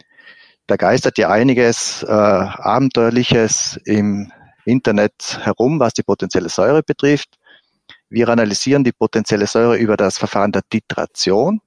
[0.67, 4.31] Da geistert ja einiges äh, Abenteuerliches im
[4.65, 7.37] Internet herum, was die potenzielle Säure betrifft.
[8.09, 11.61] Wir analysieren die potenzielle Säure über das Verfahren der Titration.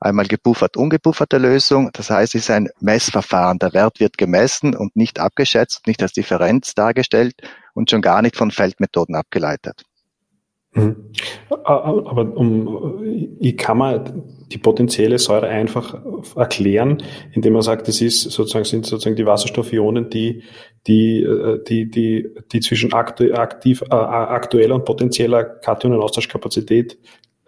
[0.00, 1.90] Einmal gepuffert, ungepufferte Lösung.
[1.92, 3.58] Das heißt, es ist ein Messverfahren.
[3.58, 7.34] Der Wert wird gemessen und nicht abgeschätzt, nicht als Differenz dargestellt
[7.74, 9.84] und schon gar nicht von Feldmethoden abgeleitet.
[10.72, 10.96] Mhm.
[11.64, 13.02] Aber um,
[13.40, 16.02] ich kann man die potenzielle Säure einfach
[16.36, 17.02] erklären,
[17.32, 20.42] indem man sagt, das ist sozusagen, sind sozusagen die Wasserstoffionen, die,
[20.86, 26.98] die, äh, die, die, die zwischen aktu aktiv, äh, aktueller und potenzieller Kationenaustauschkapazität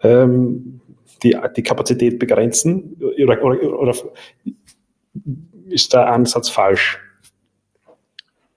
[0.03, 0.81] ähm,
[1.23, 2.97] die, die Kapazität begrenzen?
[3.23, 3.95] Oder, oder, oder
[5.69, 6.99] ist der Ansatz falsch?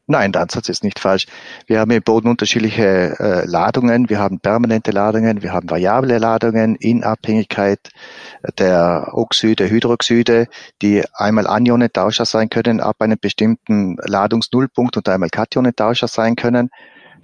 [0.06, 1.26] Nein, der Ansatz ist nicht falsch.
[1.66, 4.10] Wir haben im Boden unterschiedliche äh, Ladungen.
[4.10, 7.88] Wir haben permanente Ladungen, wir haben variable Ladungen in Abhängigkeit
[8.58, 10.48] der Oxide, Hydroxide,
[10.82, 16.68] die einmal Anionentauscher sein können ab einem bestimmten Ladungsnullpunkt und einmal Kationentauscher sein können.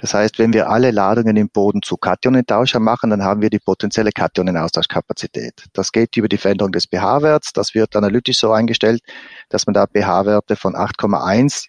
[0.00, 3.58] Das heißt, wenn wir alle Ladungen im Boden zu Kationentauscher machen, dann haben wir die
[3.58, 5.64] potenzielle Kationenaustauschkapazität.
[5.74, 7.52] Das geht über die Veränderung des pH-Werts.
[7.52, 9.02] Das wird analytisch so eingestellt,
[9.50, 11.66] dass man da pH-Werte von 8,1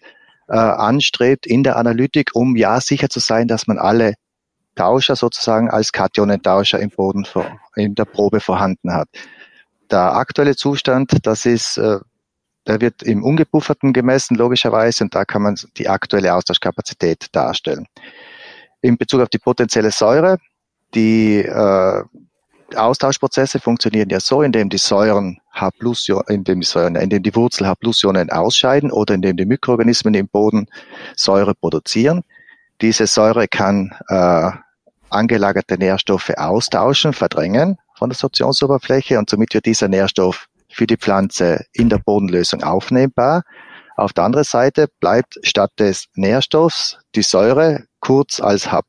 [0.51, 4.15] äh, anstrebt in der Analytik, um ja sicher zu sein, dass man alle
[4.75, 9.07] Tauscher sozusagen als Kationentauscher im Boden vor, in der Probe vorhanden hat.
[9.89, 11.99] Der aktuelle Zustand, das ist, äh,
[12.67, 17.85] der wird im Ungebufferten gemessen, logischerweise, und da kann man die aktuelle Austauschkapazität darstellen.
[18.81, 20.37] In Bezug auf die potenzielle Säure,
[20.93, 22.03] die äh,
[22.75, 25.69] Austauschprozesse funktionieren ja so, indem die Säuren H+,
[26.27, 30.67] indem die Säuren, indem die Wurzel H+-Ionen ausscheiden oder indem die Mikroorganismen im Boden
[31.15, 32.23] Säure produzieren.
[32.81, 34.51] Diese Säure kann äh,
[35.09, 41.65] angelagerte Nährstoffe austauschen, verdrängen von der Sorptionsoberfläche und somit wird dieser Nährstoff für die Pflanze
[41.73, 43.43] in der Bodenlösung aufnehmbar.
[43.97, 48.81] Auf der anderen Seite bleibt statt des Nährstoffs die Säure kurz als H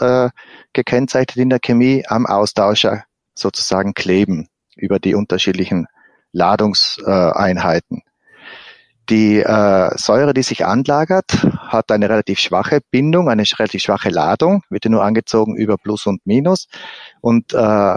[0.00, 0.30] äh,
[0.72, 3.04] gekennzeichnet in der Chemie am Austauscher
[3.38, 5.86] sozusagen kleben über die unterschiedlichen
[6.32, 8.02] Ladungseinheiten.
[9.08, 11.32] Die äh, Säure, die sich anlagert,
[11.68, 16.26] hat eine relativ schwache Bindung, eine relativ schwache Ladung, wird nur angezogen über Plus und
[16.26, 16.66] Minus
[17.20, 17.96] und äh,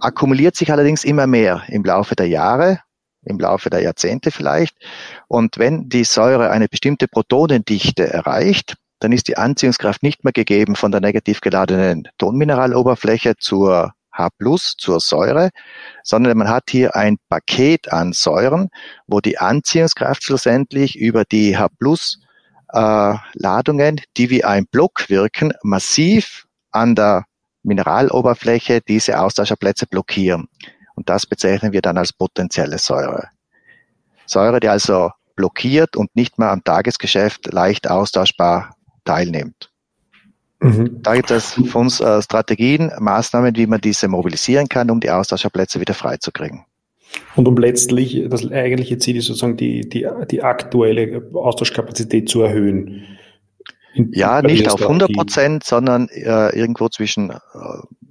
[0.00, 2.80] akkumuliert sich allerdings immer mehr im Laufe der Jahre,
[3.22, 4.76] im Laufe der Jahrzehnte vielleicht.
[5.28, 10.74] Und wenn die Säure eine bestimmte Protonendichte erreicht, dann ist die Anziehungskraft nicht mehr gegeben
[10.74, 14.28] von der negativ geladenen Tonmineraloberfläche zur H
[14.78, 15.50] zur Säure,
[16.02, 18.68] sondern man hat hier ein Paket an Säuren,
[19.06, 21.68] wo die Anziehungskraft schlussendlich über die H
[22.72, 27.24] äh, Ladungen, die wie ein Block wirken, massiv an der
[27.62, 30.48] Mineraloberfläche diese Austauscherplätze blockieren.
[30.94, 33.28] Und das bezeichnen wir dann als potenzielle Säure.
[34.26, 39.71] Säure, die also blockiert und nicht mehr am Tagesgeschäft leicht austauschbar teilnimmt.
[40.62, 41.02] Mhm.
[41.02, 45.10] Da gibt es für uns äh, Strategien, Maßnahmen, wie man diese mobilisieren kann, um die
[45.10, 46.64] Austauscherplätze wieder freizukriegen.
[47.34, 53.04] Und um letztlich, das eigentliche Ziel ist sozusagen die, die, die aktuelle Austauschkapazität zu erhöhen.
[53.94, 57.36] In, ja, nicht auf 100 Prozent, sondern äh, irgendwo zwischen äh,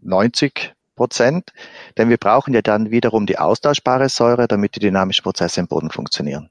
[0.02, 1.52] 90 Prozent.
[1.98, 5.90] Denn wir brauchen ja dann wiederum die austauschbare Säure, damit die dynamischen Prozesse im Boden
[5.90, 6.50] funktionieren.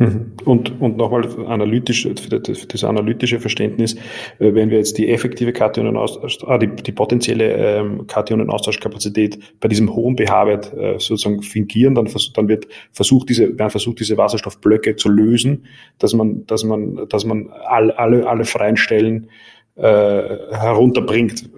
[0.00, 0.34] Mhm.
[0.44, 3.96] Und, und nochmal analytisch, für das analytische Verständnis,
[4.38, 9.92] äh, wenn wir jetzt die effektive Kationenaustausch, ah, die, die potenzielle ähm, Kationenaustauschkapazität bei diesem
[9.92, 15.08] hohen pH-Wert äh, sozusagen fingieren, dann, dann wird versucht, diese, werden versucht, diese Wasserstoffblöcke zu
[15.08, 15.66] lösen,
[15.98, 19.30] dass man, dass man, dass man all, alle, alle freien Stellen
[19.74, 21.50] äh, herunterbringt,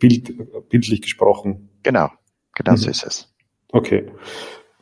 [0.00, 0.32] bild,
[0.68, 1.68] bildlich gesprochen.
[1.84, 2.10] Genau,
[2.56, 2.76] genau mhm.
[2.78, 3.32] so ist es.
[3.70, 4.06] Okay.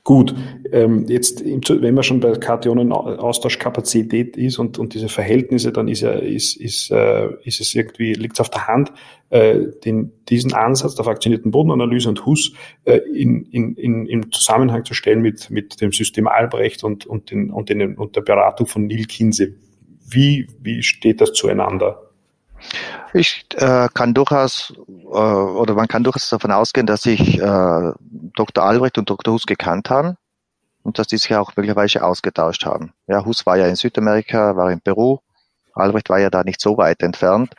[0.09, 0.35] Gut,
[0.73, 6.13] ähm, jetzt, wenn man schon bei Kationenaustauschkapazität ist und, und diese Verhältnisse, dann ist ja,
[6.13, 8.91] ist, ist, äh, ist es irgendwie, liegt es auf der Hand,
[9.29, 12.55] äh, den, diesen Ansatz der fraktionierten Bodenanalyse und Huss
[12.87, 17.31] äh, in, in, in, im Zusammenhang zu stellen mit, mit dem System Albrecht und, und,
[17.31, 19.57] den, und, den, und der Beratung von Neil Kinsey.
[20.09, 22.01] Wie, wie steht das zueinander?
[23.15, 27.93] Ich äh, kann durchaus äh, oder man kann durchaus davon ausgehen, dass sich äh,
[28.37, 28.65] Dr.
[28.65, 29.35] Albrecht und Dr.
[29.35, 30.17] Hus gekannt haben
[30.83, 32.93] und dass die sich auch möglicherweise ausgetauscht haben.
[33.07, 35.19] Ja, Hus war ja in Südamerika, war in Peru,
[35.73, 37.55] Albrecht war ja da nicht so weit entfernt.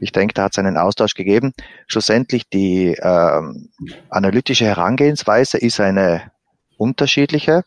[0.00, 1.52] Ich denke, da hat es einen Austausch gegeben.
[1.86, 3.70] Schlussendlich die ähm,
[4.10, 6.30] analytische Herangehensweise ist eine
[6.76, 7.64] unterschiedliche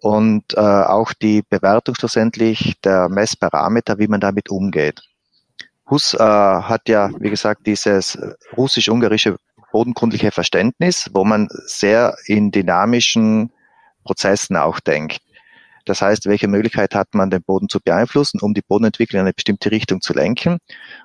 [0.00, 5.02] und äh, auch die Bewertung schlussendlich der Messparameter, wie man damit umgeht.
[5.88, 8.18] Hus äh, hat ja, wie gesagt, dieses
[8.56, 9.36] russisch-ungarische
[9.72, 13.52] bodengrundliche Verständnis, wo man sehr in dynamischen
[14.04, 15.20] Prozessen auch denkt.
[15.84, 19.32] Das heißt, welche Möglichkeit hat man, den Boden zu beeinflussen, um die Bodenentwicklung in eine
[19.32, 20.58] bestimmte Richtung zu lenken?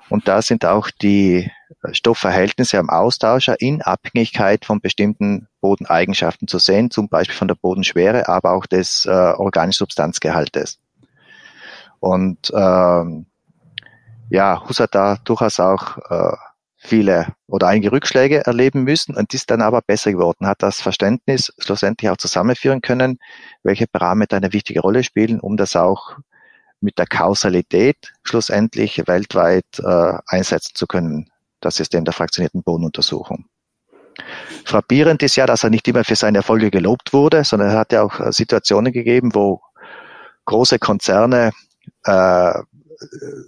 [0.10, 1.52] Und da sind auch die
[1.92, 8.28] Stoffverhältnisse am Austauscher in Abhängigkeit von bestimmten Bodeneigenschaften zu sehen, zum Beispiel von der Bodenschwere,
[8.28, 10.80] aber auch des äh, organischen Substanzgehaltes.
[12.00, 13.28] Und ähm,
[14.32, 16.36] ja, Hus hat da durchaus auch äh,
[16.78, 21.54] viele oder einige Rückschläge erleben müssen und ist dann aber besser geworden, hat das Verständnis
[21.60, 23.20] schlussendlich auch zusammenführen können,
[23.62, 26.16] welche Parameter eine wichtige Rolle spielen, um das auch
[26.80, 33.46] mit der Kausalität schlussendlich weltweit äh, einsetzen zu können, das System der fraktionierten Bodenuntersuchung.
[34.64, 37.92] Frappierend ist ja, dass er nicht immer für seine Erfolge gelobt wurde, sondern er hat
[37.92, 39.62] ja auch äh, Situationen gegeben, wo
[40.46, 41.52] große Konzerne
[42.06, 42.54] äh,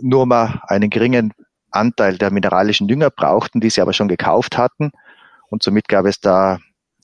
[0.02, 1.34] nur mal einen geringen
[1.72, 4.92] Anteil der mineralischen Dünger brauchten, die sie aber schon gekauft hatten.
[5.50, 6.60] Und somit gab es da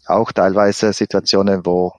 [0.05, 1.93] auch teilweise Situationen, wo,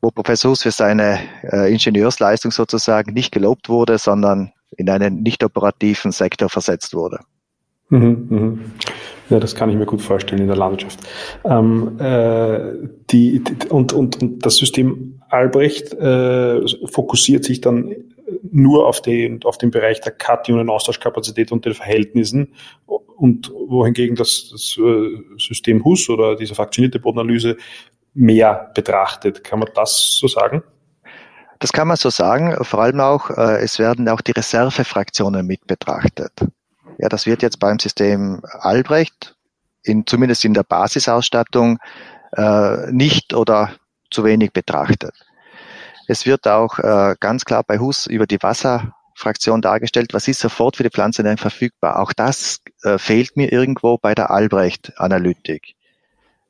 [0.00, 5.42] wo Professor Hus für seine äh, Ingenieursleistung sozusagen nicht gelobt wurde, sondern in einen nicht
[5.44, 7.20] operativen Sektor versetzt wurde.
[7.90, 8.72] Mhm, mhm.
[9.30, 11.00] Ja, das kann ich mir gut vorstellen in der Landwirtschaft.
[11.44, 17.94] Ähm, äh, die, die, und, und, und das System Albrecht äh, fokussiert sich dann
[18.52, 22.54] nur auf den, auf den Bereich der Kationen-Austauschkapazität und den Verhältnissen
[22.86, 27.56] und wohingegen das, das äh, System HUS oder diese fraktionierte Bodenanalyse
[28.14, 29.44] mehr betrachtet.
[29.44, 30.62] Kann man das so sagen?
[31.58, 32.56] Das kann man so sagen.
[32.64, 36.32] Vor allem auch, äh, es werden auch die Reservefraktionen mit betrachtet.
[36.98, 39.36] Ja, das wird jetzt beim System Albrecht,
[39.82, 41.78] in, zumindest in der Basisausstattung,
[42.36, 43.72] äh, nicht oder
[44.10, 45.14] zu wenig betrachtet.
[46.10, 50.76] Es wird auch äh, ganz klar bei Hus über die Wasserfraktion dargestellt, was ist sofort
[50.76, 52.00] für die Pflanze denn verfügbar.
[52.00, 55.74] Auch das äh, fehlt mir irgendwo bei der Albrecht-Analytik.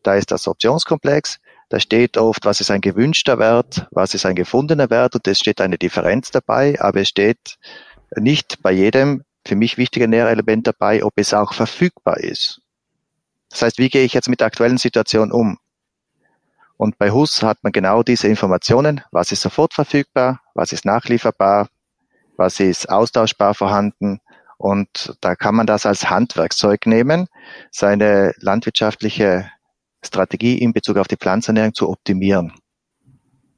[0.04, 1.40] Da ist das Optionskomplex,
[1.70, 5.40] da steht oft, was ist ein gewünschter Wert, was ist ein gefundener Wert und es
[5.40, 7.58] steht eine Differenz dabei, aber es steht
[8.16, 12.60] nicht bei jedem für mich wichtiger Nährelement dabei, ob es auch verfügbar ist.
[13.50, 15.58] Das heißt, wie gehe ich jetzt mit der aktuellen Situation um?
[16.78, 21.68] Und bei HUS hat man genau diese Informationen, was ist sofort verfügbar, was ist nachlieferbar,
[22.36, 24.20] was ist austauschbar vorhanden.
[24.58, 27.26] Und da kann man das als Handwerkszeug nehmen,
[27.72, 29.50] seine landwirtschaftliche
[30.04, 32.52] Strategie in Bezug auf die Pflanzenernährung zu optimieren.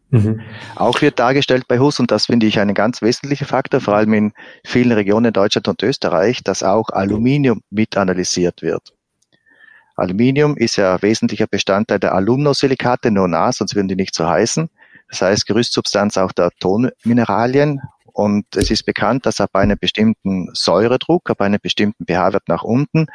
[0.09, 0.40] Mhm.
[0.74, 4.14] Auch wird dargestellt bei HUS, und das finde ich einen ganz wesentlichen Faktor, vor allem
[4.14, 4.33] in
[4.64, 8.94] vielen Regionen Deutschland und Österreich, dass auch Aluminium mit analysiert wird.
[10.00, 14.70] Aluminium ist ja wesentlicher Bestandteil der Alumnosilikate, Nona, sonst würden die nicht so heißen.
[15.10, 17.80] Das heißt Gerüstsubstanz auch der Tonmineralien.
[18.12, 23.06] Und es ist bekannt, dass ab einem bestimmten Säuredruck, ab einem bestimmten pH-Wert nach unten,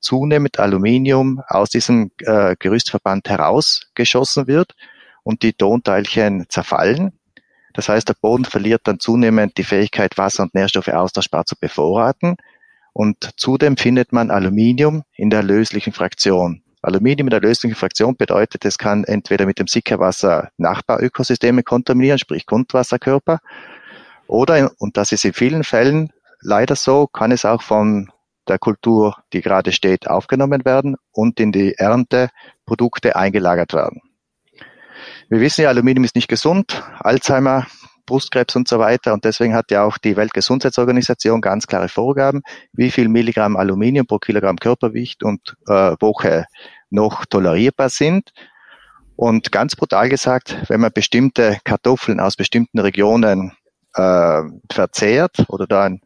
[0.00, 4.74] zunehmend Aluminium aus diesem äh, Gerüstverband herausgeschossen wird
[5.22, 7.12] und die Tonteilchen zerfallen.
[7.72, 12.36] Das heißt, der Boden verliert dann zunehmend die Fähigkeit, Wasser und Nährstoffe austauschbar zu bevorraten.
[12.92, 16.62] Und zudem findet man Aluminium in der löslichen Fraktion.
[16.82, 22.44] Aluminium in der löslichen Fraktion bedeutet, es kann entweder mit dem Sickerwasser Nachbarökosysteme kontaminieren, sprich
[22.44, 23.38] Grundwasserkörper,
[24.26, 28.10] oder, und das ist in vielen Fällen leider so, kann es auch von
[28.48, 34.00] der Kultur, die gerade steht, aufgenommen werden und in die Ernteprodukte eingelagert werden.
[35.28, 37.66] Wir wissen ja, Aluminium ist nicht gesund, Alzheimer,
[38.06, 39.12] Brustkrebs und so weiter.
[39.12, 44.18] Und deswegen hat ja auch die Weltgesundheitsorganisation ganz klare Vorgaben, wie viel Milligramm Aluminium pro
[44.18, 46.46] Kilogramm Körpergewicht und äh, Woche
[46.90, 48.32] noch tolerierbar sind.
[49.16, 53.52] Und ganz brutal gesagt, wenn man bestimmte Kartoffeln aus bestimmten Regionen
[53.94, 56.00] äh, verzehrt oder da ein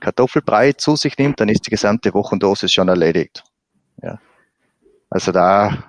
[0.00, 3.44] Kartoffelbrei zu sich nimmt, dann ist die gesamte Wochendosis schon erledigt.
[4.02, 4.18] Ja.
[5.08, 5.84] Also da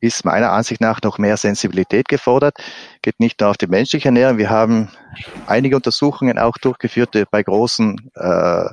[0.00, 2.56] ist meiner Ansicht nach noch mehr Sensibilität gefordert.
[3.02, 4.38] Geht nicht nur auf die menschliche Ernährung.
[4.38, 4.90] Wir haben
[5.46, 8.64] einige Untersuchungen auch durchgeführt bei großen äh,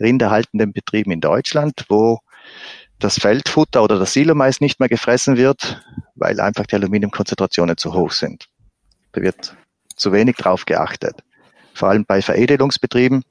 [0.00, 2.20] rinderhaltenden Betrieben in Deutschland, wo
[2.98, 5.82] das Feldfutter oder das Silomais nicht mehr gefressen wird,
[6.14, 8.46] weil einfach die Aluminiumkonzentrationen zu hoch sind.
[9.12, 9.56] Da wird
[9.96, 11.22] zu wenig drauf geachtet.
[11.74, 13.22] Vor allem bei Veredelungsbetrieben,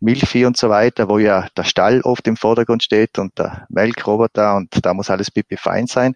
[0.00, 4.56] Milchvieh und so weiter, wo ja der Stall oft im Vordergrund steht und der Melkroboter
[4.56, 6.14] und da muss alles pipi fein sein.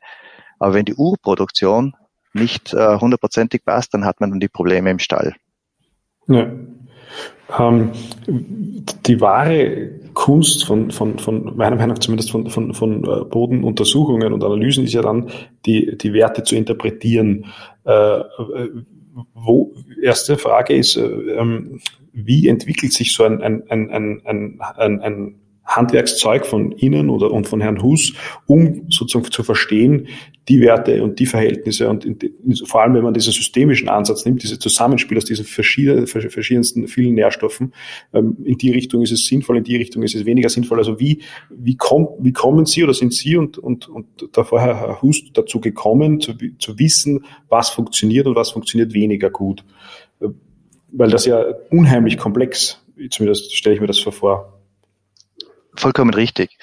[0.64, 1.92] Aber wenn die Urproduktion
[2.32, 5.34] nicht äh, hundertprozentig äh, passt, dann hat man dann die Probleme im Stall.
[6.26, 6.50] Ja.
[7.58, 7.92] Ähm,
[9.04, 14.32] die wahre Kunst von, von, von meiner Meinung nach zumindest von, von, von äh, Bodenuntersuchungen
[14.32, 15.28] und Analysen ist ja dann,
[15.66, 17.44] die, die Werte zu interpretieren.
[17.84, 18.20] Äh,
[19.34, 21.78] wo, erste Frage ist, äh, ähm,
[22.14, 27.48] wie entwickelt sich so ein, ein, ein, ein, ein, ein Handwerkszeug von Ihnen oder und
[27.48, 28.12] von Herrn Hus,
[28.46, 30.08] um sozusagen zu verstehen,
[30.48, 32.18] die Werte und die Verhältnisse und in,
[32.66, 37.14] vor allem, wenn man diesen systemischen Ansatz nimmt, diese Zusammenspiel aus diesen verschiedenen, verschiedensten vielen
[37.14, 37.72] Nährstoffen,
[38.12, 40.78] ähm, in die Richtung ist es sinnvoll, in die Richtung ist es weniger sinnvoll.
[40.78, 45.00] Also wie, wie, kommt, wie kommen Sie oder sind Sie und, und, und davor Herr
[45.00, 49.64] Hus dazu gekommen, zu, zu wissen, was funktioniert und was funktioniert weniger gut?
[50.20, 50.28] Äh,
[50.92, 54.53] weil das ja unheimlich komplex, zumindest stelle ich mir das vor,
[55.76, 56.56] Vollkommen richtig.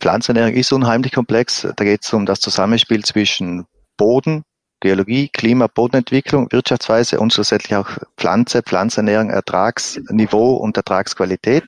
[0.00, 1.66] Pflanzenernährung ist unheimlich komplex.
[1.76, 4.44] Da geht es um das Zusammenspiel zwischen Boden,
[4.80, 11.64] Geologie, Klima, Bodenentwicklung, Wirtschaftsweise und schlussendlich auch Pflanze, Pflanzenernährung, Ertragsniveau und Ertragsqualität.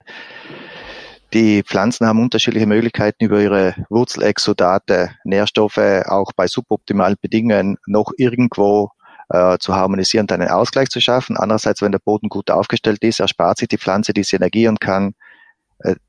[1.32, 8.91] Die Pflanzen haben unterschiedliche Möglichkeiten über ihre Wurzelexodate, Nährstoffe auch bei suboptimalen Bedingungen noch irgendwo
[9.28, 11.36] äh, zu harmonisieren und einen Ausgleich zu schaffen.
[11.36, 15.14] Andererseits, wenn der Boden gut aufgestellt ist, erspart sich die Pflanze diese Energie und kann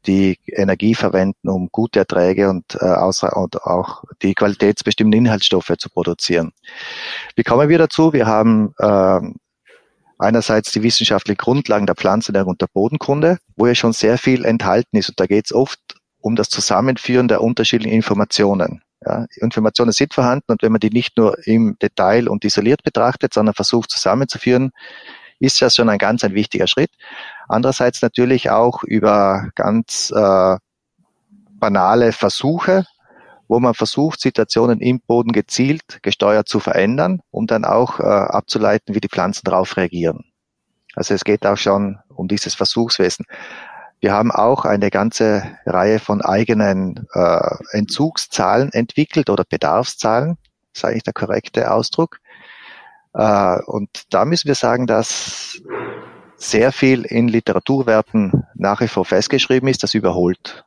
[0.05, 6.51] die Energie verwenden, um gute Erträge und, äh, und auch die qualitätsbestimmten Inhaltsstoffe zu produzieren.
[7.35, 8.13] Wie kommen wir dazu?
[8.13, 9.19] Wir haben äh,
[10.19, 14.97] einerseits die wissenschaftlichen Grundlagen der Pflanzenernährung und der Bodenkunde, wo ja schon sehr viel enthalten
[14.97, 15.09] ist.
[15.09, 15.79] Und da geht es oft
[16.19, 18.83] um das Zusammenführen der unterschiedlichen Informationen.
[19.03, 23.33] Ja, Informationen sind vorhanden und wenn man die nicht nur im Detail und isoliert betrachtet,
[23.33, 24.71] sondern versucht zusammenzuführen,
[25.41, 26.91] ist ja schon ein ganz ein wichtiger Schritt.
[27.47, 30.57] Andererseits natürlich auch über ganz äh,
[31.59, 32.85] banale Versuche,
[33.47, 38.95] wo man versucht, Situationen im Boden gezielt gesteuert zu verändern, um dann auch äh, abzuleiten,
[38.95, 40.23] wie die Pflanzen darauf reagieren.
[40.95, 43.25] Also es geht auch schon um dieses Versuchswesen.
[43.99, 50.37] Wir haben auch eine ganze Reihe von eigenen äh, Entzugszahlen entwickelt oder Bedarfszahlen,
[50.73, 52.19] ist eigentlich der korrekte Ausdruck.
[53.13, 55.61] Äh, und da müssen wir sagen, dass
[56.37, 60.65] sehr viel in Literaturwerten nach wie vor festgeschrieben ist, das überholt,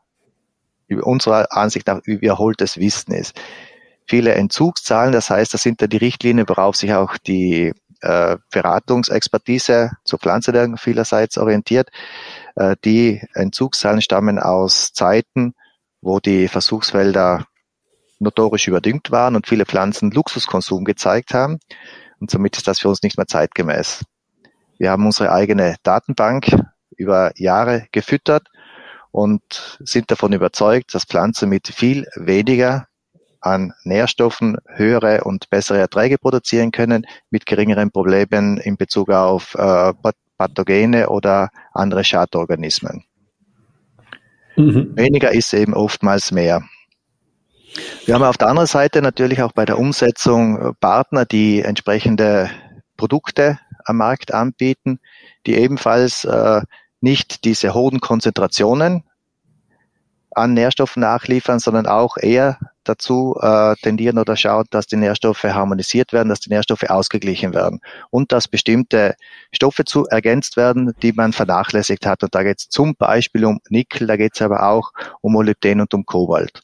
[0.89, 3.41] unserer Ansicht nach überholtes Wissen ist.
[4.07, 7.73] Viele Entzugszahlen, das heißt, das sind da die Richtlinien, worauf sich auch die
[8.03, 11.89] äh, Beratungsexpertise zur Pflanzenernährung vielerseits orientiert.
[12.55, 15.55] Äh, die Entzugszahlen stammen aus Zeiten,
[16.03, 17.47] wo die Versuchsfelder
[18.19, 21.59] notorisch überdüngt waren und viele Pflanzen Luxuskonsum gezeigt haben.
[22.25, 24.03] Und somit ist das für uns nicht mehr zeitgemäß.
[24.79, 26.59] Wir haben unsere eigene Datenbank
[26.97, 28.49] über Jahre gefüttert
[29.11, 32.87] und sind davon überzeugt, dass Pflanzen mit viel weniger
[33.43, 39.93] an Nährstoffen höhere und bessere Erträge produzieren können, mit geringeren Problemen in Bezug auf äh,
[40.39, 43.05] Pathogene oder andere Schadorganismen.
[44.57, 44.97] Mhm.
[44.97, 46.63] Weniger ist eben oftmals mehr.
[48.05, 52.51] Wir haben auf der anderen Seite natürlich auch bei der Umsetzung Partner, die entsprechende
[52.97, 55.01] Produkte am Markt anbieten,
[55.47, 56.63] die ebenfalls äh,
[57.01, 59.05] nicht diese hohen Konzentrationen
[60.31, 66.13] an Nährstoffen nachliefern, sondern auch eher dazu äh, tendieren oder schauen, dass die Nährstoffe harmonisiert
[66.13, 69.15] werden, dass die Nährstoffe ausgeglichen werden und dass bestimmte
[69.53, 72.23] Stoffe zu ergänzt werden, die man vernachlässigt hat.
[72.23, 75.81] Und da geht es zum Beispiel um Nickel, da geht es aber auch um Molybden
[75.81, 76.63] und um Kobalt.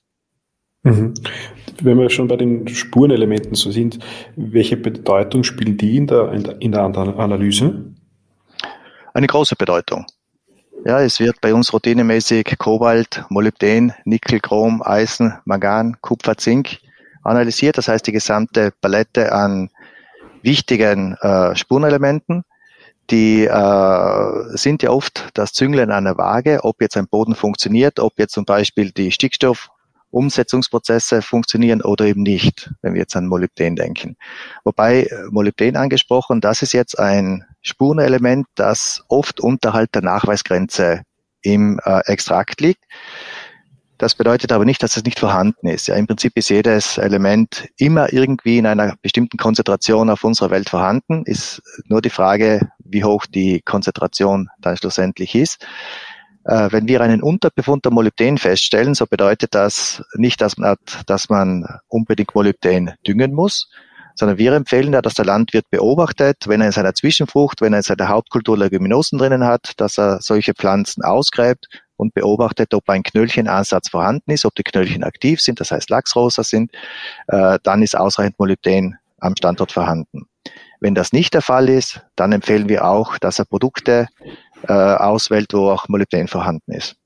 [0.83, 1.15] Mhm.
[1.83, 3.99] Wenn wir schon bei den Spurenelementen so sind,
[4.37, 7.95] welche Bedeutung spielen die in der, in der Analyse?
[9.13, 10.07] Eine große Bedeutung.
[10.85, 16.79] Ja, es wird bei uns routinemäßig Kobalt, Molybden, Nickel, Chrom, Eisen, Mangan, Kupfer, Zink
[17.23, 17.77] analysiert.
[17.77, 19.69] Das heißt, die gesamte Palette an
[20.43, 22.45] wichtigen äh, Spurenelementen.
[23.11, 28.19] Die äh, sind ja oft das Züngeln einer Waage, ob jetzt ein Boden funktioniert, ob
[28.19, 29.11] jetzt zum Beispiel die
[30.11, 34.17] Stickstoffumsetzungsprozesse funktionieren oder eben nicht, wenn wir jetzt an Molybden denken.
[34.65, 41.03] Wobei äh, Molybden angesprochen, das ist jetzt ein Spurenelement, das oft unterhalb der Nachweisgrenze
[41.43, 42.85] im äh, Extrakt liegt.
[43.99, 45.89] Das bedeutet aber nicht, dass es nicht vorhanden ist.
[45.89, 50.71] Ja, Im Prinzip ist jedes Element immer irgendwie in einer bestimmten Konzentration auf unserer Welt
[50.71, 51.25] vorhanden.
[51.27, 55.67] Ist nur die Frage, wie hoch die Konzentration dann schlussendlich ist.
[56.45, 60.77] Äh, wenn wir einen Unterbefund der Molybden feststellen, so bedeutet das nicht, dass man,
[61.07, 63.69] dass man unbedingt Molybden düngen muss,
[64.15, 67.79] sondern wir empfehlen ja, dass der Landwirt beobachtet, wenn er in seiner Zwischenfrucht, wenn er
[67.79, 73.03] in seiner Hauptkultur Leguminosen drinnen hat, dass er solche Pflanzen ausgräbt und beobachtet, ob ein
[73.03, 76.73] Knöllchenansatz vorhanden ist, ob die Knöllchen aktiv sind, das heißt Lachsrosa sind,
[77.29, 80.27] äh, dann ist ausreichend Molybden am Standort vorhanden.
[80.81, 84.09] Wenn das nicht der Fall ist, dann empfehlen wir auch, dass er Produkte
[84.69, 86.97] äh, auswählt, wo auch Molybden vorhanden ist.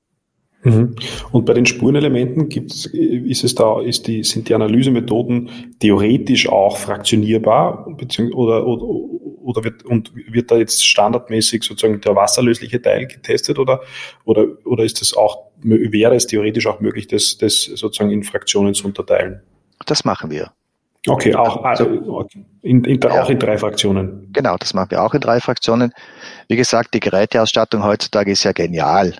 [0.65, 0.95] Mhm.
[1.31, 5.49] Und bei den Spurenelementen gibt's, ist es da, ist die, sind die Analysemethoden
[5.79, 7.87] theoretisch auch fraktionierbar,
[8.33, 8.83] oder, oder,
[9.43, 13.81] oder wird, und wird da jetzt standardmäßig sozusagen der wasserlösliche Teil getestet oder,
[14.25, 18.73] oder, oder ist es auch, wäre es theoretisch auch möglich, das, das sozusagen in Fraktionen
[18.73, 19.41] zu unterteilen?
[19.85, 20.51] Das machen wir.
[21.07, 21.85] Okay, auch, also,
[22.63, 23.21] in, in, ja.
[23.21, 24.27] auch in drei Fraktionen.
[24.33, 25.93] Genau, das machen wir auch in drei Fraktionen.
[26.47, 29.15] Wie gesagt, die Geräteausstattung heutzutage ist ja genial.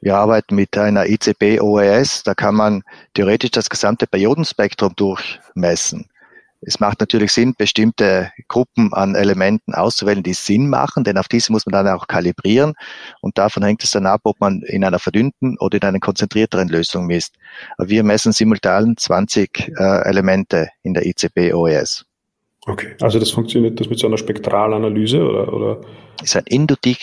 [0.00, 2.82] Wir arbeiten mit einer ICP OES, da kann man
[3.14, 6.08] theoretisch das gesamte Periodenspektrum durchmessen.
[6.66, 11.52] Es macht natürlich Sinn, bestimmte Gruppen an Elementen auszuwählen, die Sinn machen, denn auf diese
[11.52, 12.72] muss man dann auch kalibrieren
[13.20, 16.68] und davon hängt es dann ab, ob man in einer verdünnten oder in einer konzentrierteren
[16.68, 17.34] Lösung misst.
[17.78, 22.06] Wir messen simultan 20 äh, Elemente in der ICP OES.
[22.66, 25.52] Okay, also das funktioniert das mit so einer Spektralanalyse oder?
[25.52, 25.80] oder?
[26.22, 26.98] Ist ein induktiv,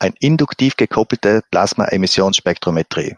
[0.00, 3.16] ein induktiv gekoppelte Plasmaemissionsspektrometrie.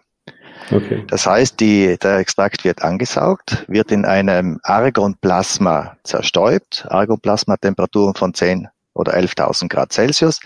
[0.70, 1.05] Okay.
[1.09, 6.87] Das heißt, die, der Extrakt wird angesaugt, wird in einem Argonplasma zerstäubt.
[6.89, 10.41] Argonplasma Temperaturen von 10 oder 11.000 Grad Celsius.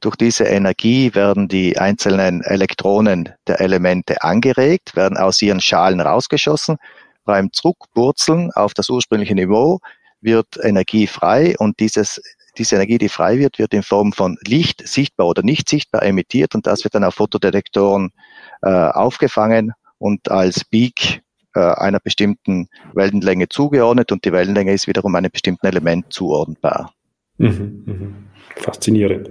[0.00, 6.76] Durch diese Energie werden die einzelnen Elektronen der Elemente angeregt, werden aus ihren Schalen rausgeschossen.
[7.24, 9.78] Beim Zurückwurzeln auf das ursprüngliche Niveau
[10.20, 12.20] wird Energie frei und dieses,
[12.58, 16.54] diese Energie, die frei wird, wird in Form von Licht sichtbar oder nicht sichtbar emittiert
[16.54, 18.10] und das wird dann auf Fotodetektoren
[18.62, 21.22] äh, aufgefangen und als Peak
[21.54, 26.92] äh, einer bestimmten Wellenlänge zugeordnet und die Wellenlänge ist wiederum einem bestimmten Element zuordnbar.
[27.38, 28.14] Mhm, mhm.
[28.56, 29.30] Faszinierend.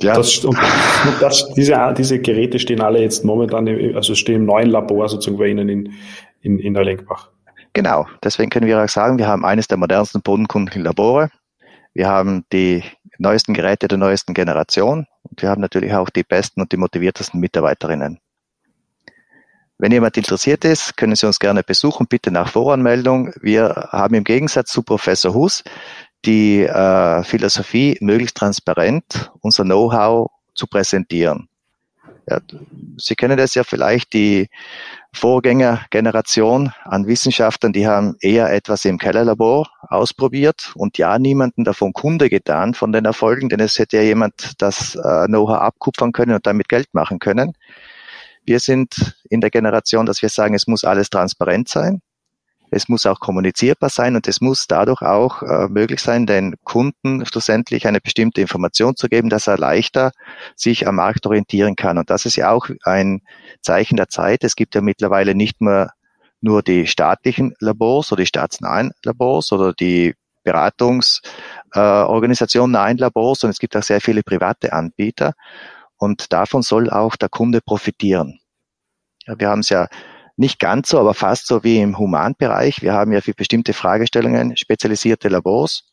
[0.00, 0.14] Ja.
[0.14, 0.56] Das, und
[1.20, 5.48] das, diese, diese Geräte stehen alle jetzt momentan, also stehen im neuen Labor sozusagen bei
[5.48, 5.92] Ihnen in,
[6.42, 7.31] in, in der Lenkbach.
[7.74, 11.30] Genau, deswegen können wir auch sagen, wir haben eines der modernsten bodenkundlichen Labore.
[11.94, 12.84] Wir haben die
[13.18, 17.40] neuesten Geräte der neuesten Generation und wir haben natürlich auch die besten und die motiviertesten
[17.40, 18.18] Mitarbeiterinnen.
[19.78, 23.32] Wenn jemand interessiert ist, können Sie uns gerne besuchen, bitte nach Voranmeldung.
[23.40, 25.64] Wir haben im Gegensatz zu Professor Hus
[26.24, 31.48] die äh, Philosophie, möglichst transparent unser Know-how zu präsentieren.
[32.28, 32.38] Ja,
[32.98, 34.48] Sie kennen das ja vielleicht, die
[35.12, 42.30] Vorgängergeneration an Wissenschaftlern, die haben eher etwas im Kellerlabor ausprobiert und ja niemanden davon Kunde
[42.30, 46.46] getan von den Erfolgen, denn es hätte ja jemand das äh, Know-how abkupfern können und
[46.46, 47.54] damit Geld machen können.
[48.44, 52.02] Wir sind in der Generation, dass wir sagen, es muss alles transparent sein.
[52.74, 57.26] Es muss auch kommunizierbar sein und es muss dadurch auch äh, möglich sein, den Kunden
[57.26, 60.12] schlussendlich eine bestimmte Information zu geben, dass er leichter
[60.56, 61.98] sich am Markt orientieren kann.
[61.98, 63.20] Und das ist ja auch ein
[63.60, 64.42] Zeichen der Zeit.
[64.42, 65.90] Es gibt ja mittlerweile nicht mehr
[66.40, 66.88] nur die
[67.60, 73.82] Labors oder die staatsnahen Labors oder die Beratungsorganisationen äh, nahen Labors, sondern es gibt auch
[73.82, 75.34] sehr viele private Anbieter.
[75.98, 78.40] Und davon soll auch der Kunde profitieren.
[79.26, 79.88] Ja, wir haben es ja
[80.36, 82.82] nicht ganz so, aber fast so wie im Humanbereich.
[82.82, 85.84] Wir haben ja für bestimmte Fragestellungen spezialisierte Labors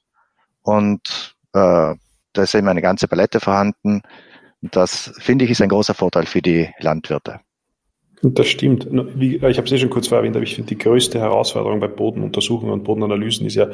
[0.62, 1.96] und äh,
[2.34, 4.02] da ist eben eine ganze Palette vorhanden.
[4.62, 7.40] Und das, finde ich, ist ein großer Vorteil für die Landwirte.
[8.22, 8.86] Das stimmt.
[9.15, 11.88] Wie, ich habe es eh schon kurz erwähnt, aber ich finde, die größte Herausforderung bei
[11.88, 13.70] Bodenuntersuchungen und Bodenanalysen ist ja,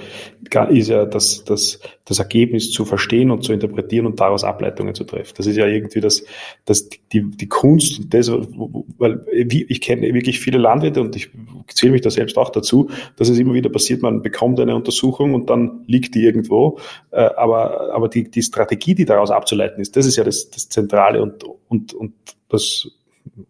[0.65, 5.03] ist ja das, das, das Ergebnis zu verstehen und zu interpretieren und daraus Ableitungen zu
[5.03, 5.33] treffen.
[5.35, 6.23] Das ist ja irgendwie das,
[6.65, 11.31] das, die, die Kunst, das, weil ich kenne wirklich viele Landwirte und ich
[11.69, 15.33] zähle mich da selbst auch dazu, dass es immer wieder passiert, man bekommt eine Untersuchung
[15.33, 16.77] und dann liegt die irgendwo.
[17.09, 20.69] Äh, aber, aber die, die Strategie, die daraus abzuleiten ist, das ist ja das, das
[20.69, 22.13] Zentrale und, und, und
[22.47, 22.87] das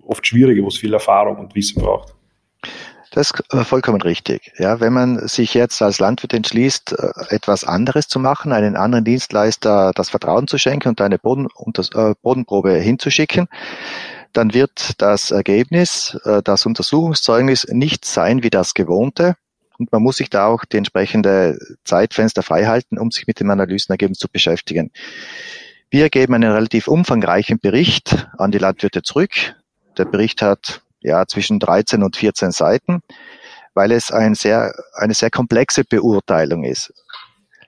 [0.02, 2.16] oft schwierige, wo es viel Erfahrung und Wissen braucht.
[3.16, 4.52] Das ist äh, vollkommen richtig.
[4.58, 9.06] Ja, wenn man sich jetzt als Landwirt entschließt, äh, etwas anderes zu machen, einen anderen
[9.06, 13.48] Dienstleister das Vertrauen zu schenken und eine Boden, äh, Bodenprobe hinzuschicken,
[14.34, 19.36] dann wird das Ergebnis, das Untersuchungszeugnis nicht sein wie das gewohnte.
[19.80, 24.20] Und man muss sich da auch die entsprechende Zeitfenster freihalten, um sich mit dem Analysenergebnis
[24.20, 24.92] zu beschäftigen.
[25.90, 29.56] Wir geben einen relativ umfangreichen Bericht an die Landwirte zurück.
[29.98, 33.02] Der Bericht hat ja zwischen 13 und 14 Seiten,
[33.74, 36.94] weil es ein sehr, eine sehr komplexe Beurteilung ist.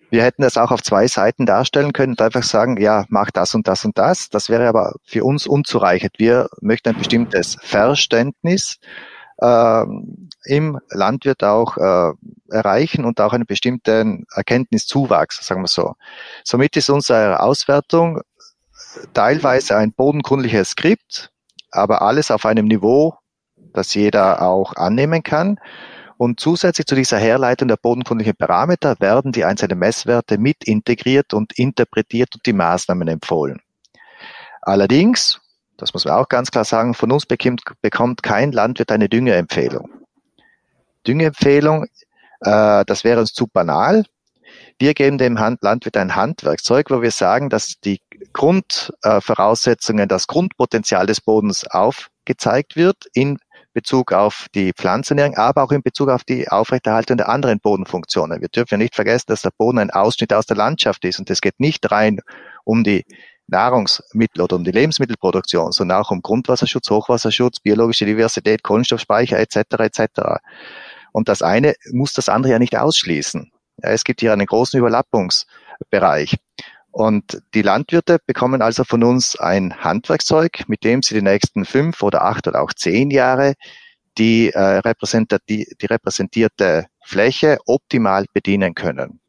[0.10, 3.54] Wir hätten das auch auf zwei Seiten darstellen können und einfach sagen, ja, mach das
[3.56, 4.30] und das und das.
[4.30, 6.14] Das wäre aber für uns unzureichend.
[6.18, 8.80] Wir möchten ein bestimmtes Verständnis
[9.40, 9.84] äh,
[10.46, 12.14] im Landwirt auch äh,
[12.50, 15.96] erreichen und auch einen bestimmten Erkenntniszuwachs, sagen wir so.
[16.46, 18.22] Somit ist unsere Auswertung
[19.14, 21.32] teilweise ein bodenkundliches Skript,
[21.78, 23.16] aber alles auf einem Niveau,
[23.74, 25.60] das jeder auch annehmen kann.
[26.18, 31.58] Und zusätzlich zu dieser Herleitung der bodenkundlichen Parameter werden die einzelnen Messwerte mit integriert und
[31.58, 33.62] interpretiert und die Maßnahmen empfohlen.
[34.64, 35.40] Allerdings,
[35.78, 39.92] das muss man auch ganz klar sagen, von uns bekommt, bekommt kein Landwirt eine Düngeempfehlung.
[41.06, 41.86] Düngeempfehlung,
[42.42, 44.04] äh, das wäre uns zu banal.
[44.80, 48.00] Wir geben dem Landwirt ein Handwerkzeug, wo wir sagen, dass die
[48.34, 53.40] Grundvoraussetzungen, das Grundpotenzial des Bodens aufgezeigt wird in
[53.74, 58.40] Bezug auf die Pflanzenernährung, aber auch in Bezug auf die Aufrechterhaltung der anderen Bodenfunktionen.
[58.42, 61.30] Wir dürfen ja nicht vergessen, dass der Boden ein Ausschnitt aus der Landschaft ist und
[61.32, 62.20] es geht nicht rein
[62.64, 63.04] um die
[63.48, 69.58] Nahrungsmittel oder um die Lebensmittelproduktion, sondern auch um Grundwasserschutz, Hochwasserschutz, biologische Diversität, Kohlenstoffspeicher etc.
[69.80, 70.22] etc.
[71.14, 73.52] Und das eine muss das andere ja nicht ausschließen.
[73.82, 76.38] Ja, es gibt hier einen großen Überlappungsbereich.
[76.92, 82.02] Und die Landwirte bekommen also von uns ein Handwerkzeug, mit dem sie die nächsten fünf
[82.02, 83.54] oder acht oder auch zehn Jahre
[84.18, 89.20] die, äh, repräsentati die repräsentierte Fläche optimal bedienen können.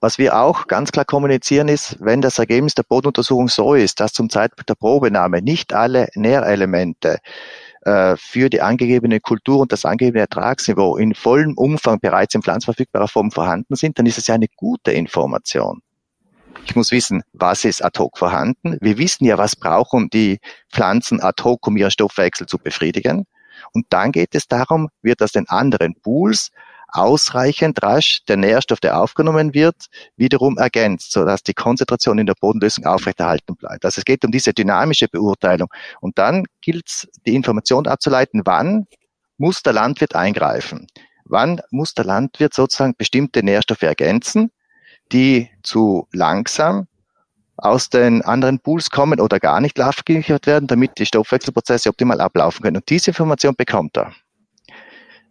[0.00, 4.12] Was wir auch ganz klar kommunizieren ist, wenn das Ergebnis der Bodenuntersuchung so ist, dass
[4.12, 7.18] zum Zeitpunkt der Probenahme nicht alle Nährelemente
[7.84, 13.08] äh, für die angegebene Kultur und das angegebene Ertragsniveau in vollem Umfang bereits in pflanzverfügbarer
[13.08, 15.82] Form vorhanden sind, dann ist es ja eine gute Information.
[16.66, 18.78] Ich muss wissen, was ist ad hoc vorhanden.
[18.80, 20.38] Wir wissen ja, was brauchen die
[20.72, 23.26] Pflanzen ad hoc, um ihren Stoffwechsel zu befriedigen.
[23.72, 26.50] Und dann geht es darum, wird aus den anderen Pools
[26.94, 29.86] ausreichend rasch der Nährstoff, der aufgenommen wird,
[30.16, 33.84] wiederum ergänzt, sodass die Konzentration in der Bodenlösung aufrechterhalten bleibt.
[33.84, 35.68] Also es geht um diese dynamische Beurteilung.
[36.00, 38.86] Und dann gilt es, die Information abzuleiten, wann
[39.38, 40.86] muss der Landwirt eingreifen?
[41.24, 44.52] Wann muss der Landwirt sozusagen bestimmte Nährstoffe ergänzen,
[45.10, 46.86] die zu langsam
[47.56, 52.62] aus den anderen Pools kommen oder gar nicht abgeliefert werden, damit die Stoffwechselprozesse optimal ablaufen
[52.62, 52.76] können.
[52.76, 54.12] Und diese Information bekommt er.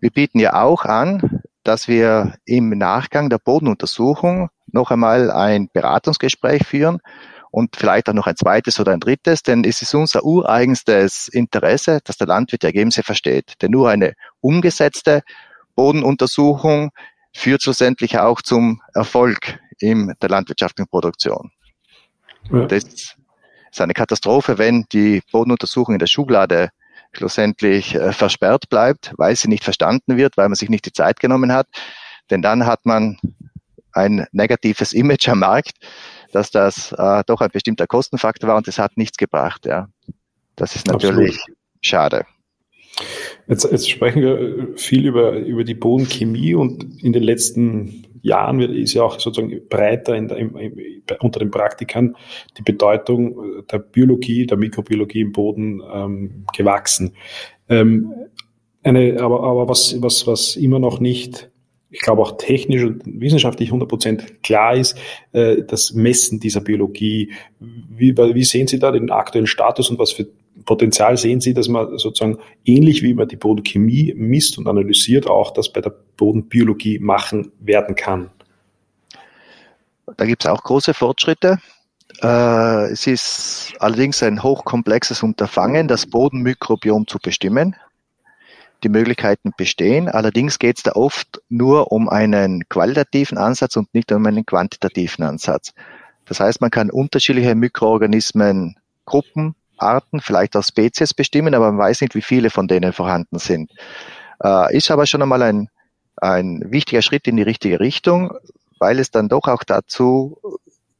[0.03, 1.32] Wir bieten ja auch an,
[1.63, 6.99] dass wir im Nachgang der Bodenuntersuchung noch einmal ein Beratungsgespräch führen
[7.51, 11.99] und vielleicht auch noch ein zweites oder ein drittes, denn es ist unser ureigenstes Interesse,
[12.03, 13.53] dass der Landwirt die Ergebnisse versteht.
[13.61, 15.21] Denn nur eine umgesetzte
[15.75, 16.89] Bodenuntersuchung
[17.35, 21.51] führt schlussendlich auch zum Erfolg in der landwirtschaftlichen Produktion.
[22.51, 22.65] Ja.
[22.65, 23.17] Das ist
[23.81, 26.69] eine Katastrophe, wenn die Bodenuntersuchung in der Schublade
[27.17, 31.19] schlussendlich äh, versperrt bleibt, weil sie nicht verstanden wird, weil man sich nicht die Zeit
[31.19, 31.67] genommen hat.
[32.29, 33.17] Denn dann hat man
[33.93, 35.73] ein negatives Image am Markt,
[36.31, 39.65] dass das äh, doch ein bestimmter Kostenfaktor war und das hat nichts gebracht.
[39.65, 39.87] Ja.
[40.55, 41.57] Das ist natürlich Absolut.
[41.81, 42.25] schade.
[43.47, 48.71] Jetzt, jetzt sprechen wir viel über, über die Bodenchemie und in den letzten Jahren wird,
[48.71, 50.73] ist ja auch sozusagen breiter in der, im, im,
[51.19, 52.15] unter den Praktikern
[52.57, 57.13] die Bedeutung der Biologie, der Mikrobiologie im Boden ähm, gewachsen.
[57.69, 58.11] Ähm,
[58.81, 61.51] eine, aber aber was, was, was immer noch nicht
[61.93, 64.97] ich glaube auch technisch und wissenschaftlich 100% klar ist,
[65.31, 67.31] äh, das Messen dieser Biologie.
[67.59, 70.27] Wie, wie sehen Sie da den aktuellen Status und was für
[70.65, 75.51] Potenzial sehen Sie, dass man sozusagen ähnlich wie man die Bodenchemie misst und analysiert, auch
[75.51, 78.29] das bei der Bodenbiologie machen werden kann?
[80.17, 81.57] Da gibt es auch große Fortschritte.
[82.21, 87.75] Äh, es ist allerdings ein hochkomplexes Unterfangen, das Bodenmikrobiom zu bestimmen.
[88.83, 94.11] Die Möglichkeiten bestehen, allerdings geht es da oft nur um einen qualitativen Ansatz und nicht
[94.11, 95.73] um einen quantitativen Ansatz.
[96.25, 98.75] Das heißt, man kann unterschiedliche Mikroorganismen
[99.05, 103.39] Gruppen Arten, vielleicht auch Spezies bestimmen, aber man weiß nicht, wie viele von denen vorhanden
[103.39, 103.71] sind.
[104.43, 105.69] Äh, ist aber schon einmal ein,
[106.17, 108.33] ein wichtiger Schritt in die richtige Richtung,
[108.79, 110.37] weil es dann doch auch dazu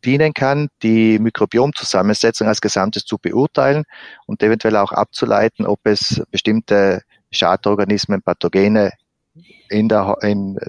[0.05, 3.83] dienen kann, die Mikrobiomzusammensetzung als Gesamtes zu beurteilen
[4.25, 8.91] und eventuell auch abzuleiten, ob es bestimmte Schadorganismen, Pathogene
[9.69, 10.59] in der, in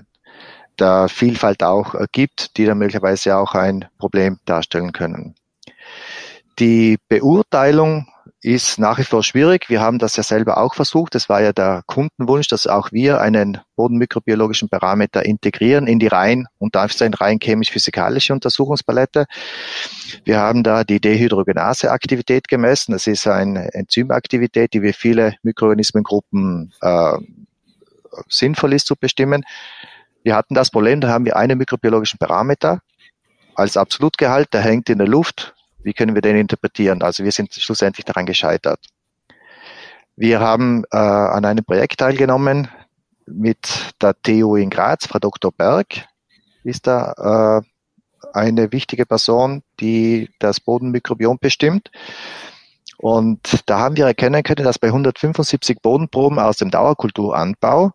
[0.78, 5.34] der Vielfalt auch gibt, die dann möglicherweise auch ein Problem darstellen können.
[6.58, 8.06] Die Beurteilung
[8.44, 9.70] ist nach wie vor schwierig.
[9.70, 11.14] Wir haben das ja selber auch versucht.
[11.14, 16.46] Das war ja der Kundenwunsch, dass auch wir einen bodenmikrobiologischen Parameter integrieren in die rein
[16.58, 19.24] und Anführungszeichen rein chemisch-physikalische Untersuchungspalette.
[20.24, 22.92] Wir haben da die Dehydrogenase-Aktivität gemessen.
[22.92, 27.16] Das ist eine Enzymaktivität, die wir viele Mikroorganismengruppen äh,
[28.28, 29.44] sinnvoll ist zu bestimmen.
[30.22, 32.80] Wir hatten das Problem, da haben wir einen mikrobiologischen Parameter
[33.54, 35.54] als Absolutgehalt, der hängt in der Luft
[35.84, 37.02] wie können wir den interpretieren?
[37.02, 38.80] Also wir sind schlussendlich daran gescheitert.
[40.16, 42.68] Wir haben äh, an einem Projekt teilgenommen
[43.26, 45.06] mit der TU in Graz.
[45.06, 45.52] Frau Dr.
[45.52, 46.06] Berg
[46.62, 51.90] ist da äh, eine wichtige Person, die das Bodenmikrobiom bestimmt.
[52.98, 57.92] Und da haben wir erkennen können, dass bei 175 Bodenproben aus dem Dauerkulturanbau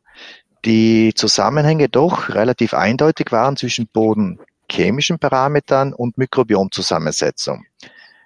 [0.65, 4.39] die Zusammenhänge doch relativ eindeutig waren zwischen Boden
[4.71, 7.65] chemischen Parametern und Mikrobiomzusammensetzung.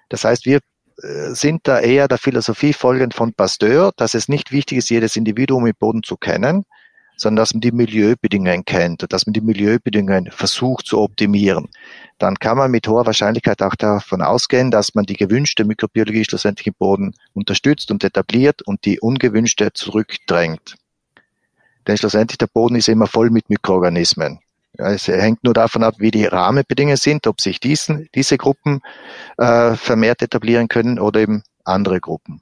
[0.08, 0.60] Das heißt, wir
[1.02, 5.16] äh, sind da eher der Philosophie folgend von Pasteur, dass es nicht wichtig ist, jedes
[5.16, 6.64] Individuum im Boden zu kennen,
[7.16, 11.68] sondern dass man die Milieubedingungen kennt und dass man die Milieubedingungen versucht zu optimieren.
[12.18, 16.66] Dann kann man mit hoher Wahrscheinlichkeit auch davon ausgehen, dass man die gewünschte Mikrobiologie schlussendlich
[16.68, 20.76] im Boden unterstützt und etabliert und die ungewünschte zurückdrängt.
[21.86, 24.40] Denn schlussendlich der Boden ist immer voll mit Mikroorganismen.
[24.76, 28.80] Ja, es hängt nur davon ab, wie die Rahmenbedingungen sind, ob sich diesen, diese Gruppen
[29.38, 32.40] äh, vermehrt etablieren können oder eben andere Gruppen.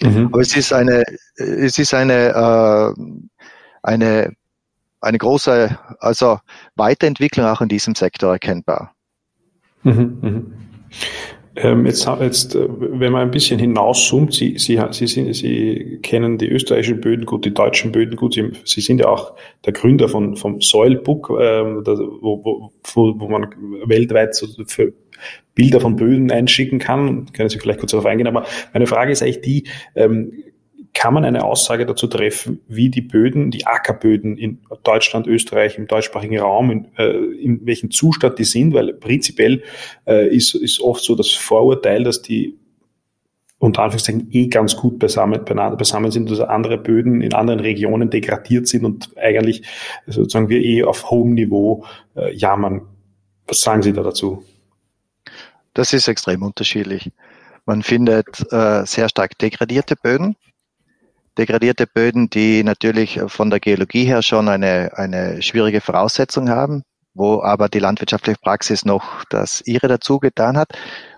[0.00, 0.26] Mhm.
[0.26, 1.02] Aber es ist eine,
[1.36, 3.02] es ist eine, äh,
[3.82, 4.32] eine,
[5.00, 6.40] eine große, also
[6.76, 8.94] Weiterentwicklung auch in diesem Sektor erkennbar.
[9.82, 10.42] Mhm, mh.
[11.54, 16.38] Ähm, jetzt, jetzt, äh, wenn man ein bisschen hinauszoomt, Sie, Sie, Sie, sind, Sie kennen
[16.38, 18.34] die österreichischen Böden gut, die deutschen Böden gut.
[18.34, 19.34] Sie, Sie sind ja auch
[19.66, 24.94] der Gründer von, vom Soilbook, ähm, da, wo, wo, wo man weltweit so für
[25.54, 27.26] Bilder von Böden einschicken kann.
[27.32, 28.26] Können Sie vielleicht kurz darauf eingehen.
[28.26, 30.32] Aber meine Frage ist eigentlich die, ähm,
[30.94, 35.86] kann man eine Aussage dazu treffen, wie die Böden, die Ackerböden in Deutschland, Österreich, im
[35.86, 38.74] deutschsprachigen Raum, in, äh, in welchem Zustand die sind?
[38.74, 39.62] Weil prinzipiell
[40.06, 42.58] äh, ist, ist oft so das Vorurteil, dass die
[43.58, 48.66] unter Anführungszeichen eh ganz gut beisammen, beisammen sind, dass andere Böden in anderen Regionen degradiert
[48.66, 49.62] sind und eigentlich
[50.06, 51.84] sozusagen wir eh auf hohem Niveau
[52.16, 52.82] äh, jammern.
[53.46, 54.42] Was sagen Sie da dazu?
[55.74, 57.12] Das ist extrem unterschiedlich.
[57.64, 60.36] Man findet äh, sehr stark degradierte Böden.
[61.38, 66.82] Degradierte Böden, die natürlich von der Geologie her schon eine, eine schwierige Voraussetzung haben,
[67.14, 70.72] wo aber die landwirtschaftliche Praxis noch das ihre dazu getan hat.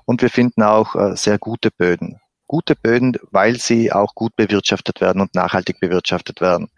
[0.05, 5.01] Und wir finden auch äh, sehr gute Böden gute Böden, weil sie auch gut bewirtschaftet
[5.01, 6.69] werden und nachhaltig bewirtschaftet werden.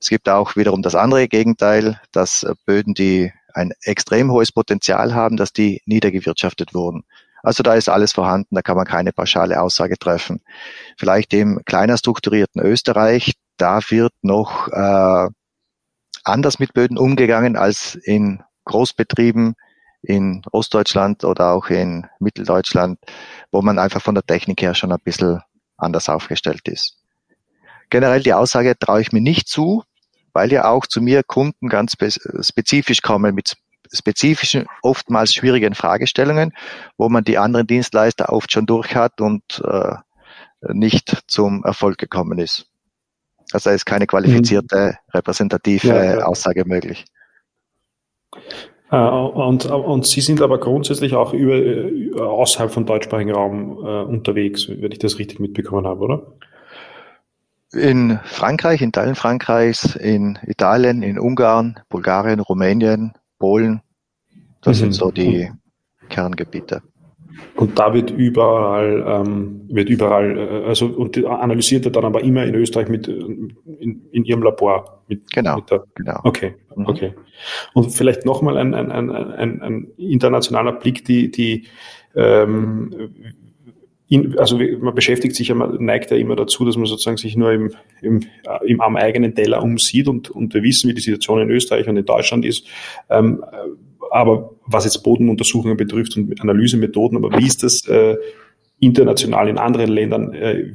[0.00, 5.14] Es gibt auch wiederum das andere Gegenteil, dass äh, Böden, die ein extrem hohes Potenzial
[5.14, 7.04] haben, dass die niedergewirtschaftet wurden.
[7.42, 10.42] Also da ist alles vorhanden, da kann man keine pauschale Aussage treffen.
[10.96, 15.28] Vielleicht im kleiner strukturierten Österreich, da wird noch äh,
[16.24, 19.54] anders mit Böden umgegangen als in Großbetrieben
[20.02, 22.98] in Ostdeutschland oder auch in Mitteldeutschland,
[23.50, 25.40] wo man einfach von der Technik her schon ein bisschen
[25.76, 26.98] anders aufgestellt ist.
[27.90, 29.84] Generell die Aussage traue ich mir nicht zu,
[30.32, 33.56] weil ja auch zu mir Kunden ganz spezifisch kommen mit
[33.92, 36.52] spezifischen, oftmals schwierigen Fragestellungen,
[36.96, 39.94] wo man die anderen Dienstleister oft schon durch hat und äh,
[40.72, 42.66] nicht zum Erfolg gekommen ist.
[43.52, 45.10] Also da ist keine qualifizierte, mhm.
[45.14, 46.24] repräsentative ja, ja.
[46.24, 47.04] Aussage möglich.
[48.90, 54.68] Äh, und, und Sie sind aber grundsätzlich auch über, außerhalb von deutschsprachigen Raum äh, unterwegs,
[54.68, 56.22] wenn ich das richtig mitbekommen habe, oder?
[57.72, 63.80] In Frankreich, in Teilen Frankreichs, in Italien, in Ungarn, Bulgarien, Rumänien, Polen.
[64.62, 64.80] Das mhm.
[64.80, 65.50] sind so die
[66.08, 66.80] Kerngebiete.
[67.56, 72.44] Und da wird überall, ähm, wird überall, äh, also und analysiert er dann aber immer
[72.44, 75.02] in Österreich mit in, in ihrem Labor.
[75.08, 75.56] Mit, genau.
[75.56, 76.20] Mit der, genau.
[76.22, 76.86] Okay, mhm.
[76.86, 77.14] okay.
[77.74, 81.66] Und vielleicht nochmal ein, ein, ein, ein, ein internationaler Blick, die, die
[82.14, 83.10] ähm,
[84.12, 87.34] in, also man beschäftigt sich ja, man neigt ja immer dazu, dass man sozusagen sich
[87.34, 87.70] nur im,
[88.02, 88.20] im,
[88.66, 91.96] im am eigenen Teller umsieht und, und wir wissen, wie die Situation in Österreich und
[91.96, 92.66] in Deutschland ist.
[93.08, 93.42] Ähm,
[94.10, 98.16] aber was jetzt Bodenuntersuchungen betrifft und Analysemethoden, aber wie ist das äh,
[98.80, 100.34] international in anderen Ländern?
[100.34, 100.74] Äh,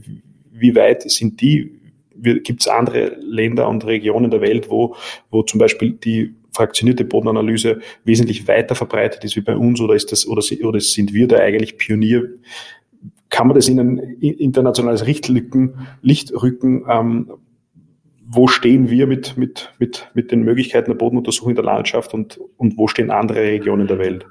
[0.52, 1.80] wie weit sind die?
[2.16, 4.96] Gibt es andere Länder und Regionen der Welt, wo,
[5.30, 10.12] wo zum Beispiel die fraktionierte Bodenanalyse wesentlich weiter verbreitet ist wie bei uns oder ist
[10.12, 12.30] das oder, oder sind wir da eigentlich Pionier?
[13.30, 17.32] Kann man das in ein internationales Lichtrücken, Lichtrücken ähm,
[18.30, 22.40] wo stehen wir mit, mit, mit, mit den Möglichkeiten der Bodenuntersuchung in der Landschaft und,
[22.58, 24.26] und wo stehen andere Regionen der Welt?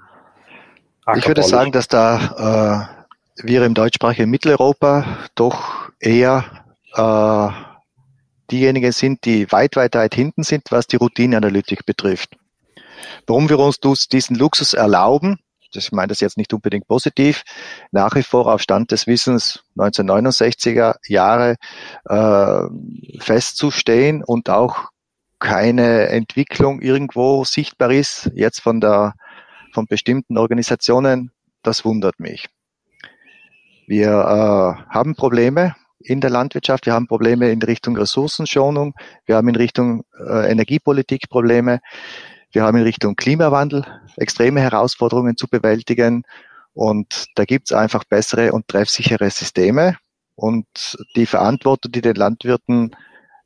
[1.17, 2.91] Ich würde sagen, dass da
[3.41, 6.45] äh, wir im deutschsprachigen Mitteleuropa doch eher
[6.95, 7.49] äh,
[8.51, 12.37] diejenigen sind, die weit, weit, weit hinten sind, was die Routineanalytik betrifft.
[13.27, 13.79] Warum wir uns
[14.09, 15.39] diesen Luxus erlauben,
[15.77, 17.43] ich meine das jetzt nicht unbedingt positiv,
[17.93, 21.57] nach wie vor auf Stand des Wissens 1969er Jahre
[22.05, 24.91] äh, festzustehen und auch
[25.39, 29.15] keine Entwicklung irgendwo sichtbar ist, jetzt von der
[29.73, 32.47] von bestimmten Organisationen, das wundert mich.
[33.87, 38.95] Wir äh, haben Probleme in der Landwirtschaft, wir haben Probleme in Richtung Ressourcenschonung,
[39.27, 41.81] wir haben in Richtung äh, Energiepolitik Probleme.
[42.53, 43.85] Wir haben in Richtung Klimawandel
[44.17, 46.23] extreme Herausforderungen zu bewältigen
[46.73, 49.97] und da gibt es einfach bessere und treffsichere Systeme
[50.35, 50.67] und
[51.17, 52.95] die Verantwortung, die den Landwirten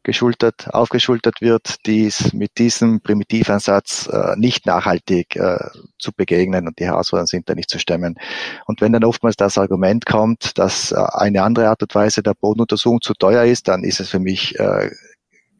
[0.02, 5.58] geschultert, aufgeschultert wird, dies mit diesem Primitivansatz äh, nicht nachhaltig äh,
[5.98, 8.16] zu begegnen und die Herausforderungen sind da nicht zu stemmen.
[8.66, 12.34] Und wenn dann oftmals das Argument kommt, dass äh, eine andere Art und Weise der
[12.34, 14.90] Bodenuntersuchung zu teuer ist, dann ist es für mich äh,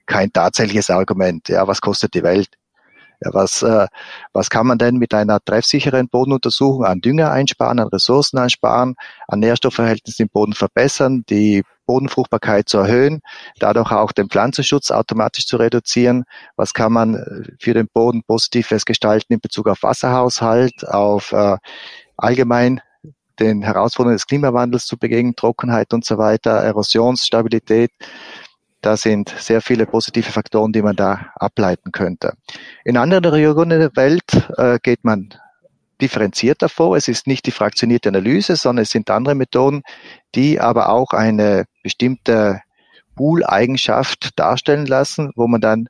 [0.07, 1.49] kein tatsächliches Argument.
[1.49, 2.49] Ja, was kostet die Welt?
[3.21, 3.87] Ja, was, äh,
[4.33, 8.95] was kann man denn mit einer treffsicheren Bodenuntersuchung an Dünger einsparen, an Ressourcen einsparen,
[9.29, 13.21] an Nährstoffverhältnissen im Boden verbessern, die Bodenfruchtbarkeit zu erhöhen,
[13.59, 16.25] dadurch auch den Pflanzenschutz automatisch zu reduzieren.
[16.57, 21.57] Was kann man äh, für den Boden Positives gestalten in Bezug auf Wasserhaushalt, auf äh,
[22.17, 22.81] allgemein
[23.41, 27.91] den Herausforderungen des Klimawandels zu begegnen, Trockenheit und so weiter, Erosionsstabilität.
[28.81, 32.35] Da sind sehr viele positive Faktoren, die man da ableiten könnte.
[32.85, 35.35] In anderen Regionen der Welt äh, geht man
[36.01, 36.97] differenzierter vor.
[36.97, 39.83] Es ist nicht die fraktionierte Analyse, sondern es sind andere Methoden,
[40.35, 42.63] die aber auch eine bestimmte
[43.17, 45.89] Pool-Eigenschaft darstellen lassen, wo man dann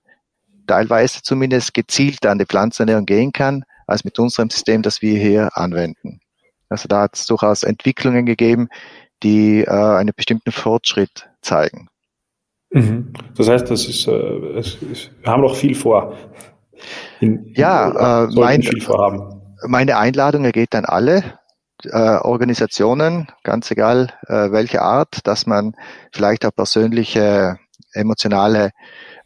[0.66, 5.56] teilweise zumindest gezielt an die Pflanzenernährung gehen kann, als mit unserem System, das wir hier
[5.56, 6.20] anwenden.
[6.68, 8.68] Also da hat es durchaus Entwicklungen gegeben,
[9.22, 11.88] die äh, einen bestimmten Fortschritt zeigen.
[12.70, 13.12] Mhm.
[13.36, 14.12] Das heißt, das ist, äh,
[14.58, 16.16] es ist, wir haben noch viel vor.
[17.20, 19.42] In, ja, äh, mein, viel vorhaben.
[19.66, 21.24] meine Einladung ergeht an alle
[21.84, 25.74] äh, Organisationen, ganz egal äh, welche Art, dass man
[26.12, 27.58] vielleicht auch persönliche,
[27.92, 28.70] emotionale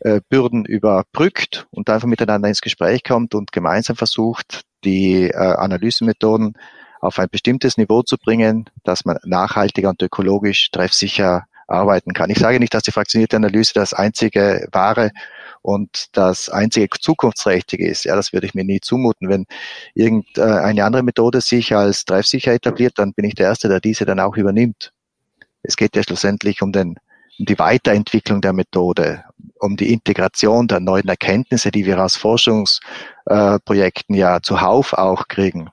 [0.00, 6.54] äh, Bürden überbrückt und einfach miteinander ins Gespräch kommt und gemeinsam versucht, die äh, Analysemethoden
[7.00, 12.30] auf ein bestimmtes Niveau zu bringen, dass man nachhaltiger und ökologisch treffsicher arbeiten kann.
[12.30, 15.10] Ich sage nicht, dass die fraktionierte Analyse das einzige wahre
[15.62, 18.04] und das einzige zukunftsträchtige ist.
[18.04, 19.28] Ja, das würde ich mir nie zumuten.
[19.28, 19.46] Wenn
[19.94, 24.20] irgendeine andere Methode sich als treffsicher etabliert, dann bin ich der Erste, der diese dann
[24.20, 24.92] auch übernimmt.
[25.62, 26.98] Es geht ja schlussendlich um den
[27.38, 29.24] um die Weiterentwicklung der Methode,
[29.58, 35.70] um die Integration der neuen Erkenntnisse, die wir aus Forschungsprojekten ja zuhauf auch kriegen.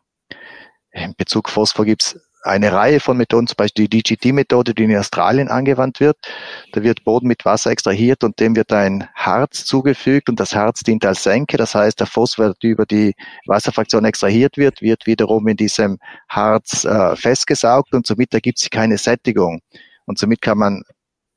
[0.92, 5.48] In Bezug Phosphor gibt's eine Reihe von Methoden, zum Beispiel die DGT-Methode, die in Australien
[5.48, 6.18] angewandt wird.
[6.72, 10.82] Da wird Boden mit Wasser extrahiert und dem wird ein Harz zugefügt und das Harz
[10.82, 11.58] dient als Senke.
[11.58, 13.14] Das heißt, der Phosphor, der über die
[13.46, 18.98] Wasserfraktion extrahiert wird, wird wiederum in diesem Harz äh, festgesaugt und somit ergibt sich keine
[18.98, 19.62] Sättigung.
[20.06, 20.84] Und somit kann man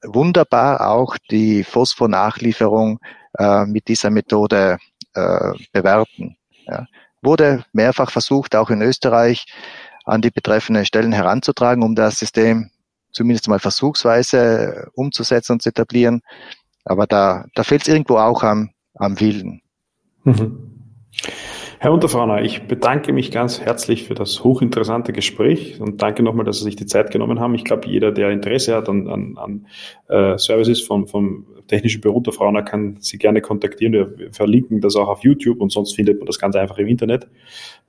[0.02, 2.98] wunderbar auch die Phosphornachlieferung
[3.38, 4.78] äh, mit dieser Methode
[5.14, 6.36] äh, bewerten.
[6.66, 6.86] Ja.
[7.22, 9.46] Wurde mehrfach versucht, auch in Österreich
[10.04, 12.70] an die betreffenden Stellen heranzutragen, um das System
[13.12, 16.20] zumindest mal versuchsweise umzusetzen und zu etablieren.
[16.84, 19.62] Aber da, da fehlt es irgendwo auch am, am Willen.
[20.24, 20.74] Mhm.
[21.78, 26.58] Herr Unterfrauner, ich bedanke mich ganz herzlich für das hochinteressante Gespräch und danke nochmal, dass
[26.58, 27.54] Sie sich die Zeit genommen haben.
[27.54, 29.66] Ich glaube, jeder, der Interesse hat an, an, an
[30.08, 33.92] äh, Services vom, vom Technischen Büro Unterfrauner, kann Sie gerne kontaktieren.
[33.92, 37.26] Wir verlinken das auch auf YouTube und sonst findet man das ganz einfach im Internet.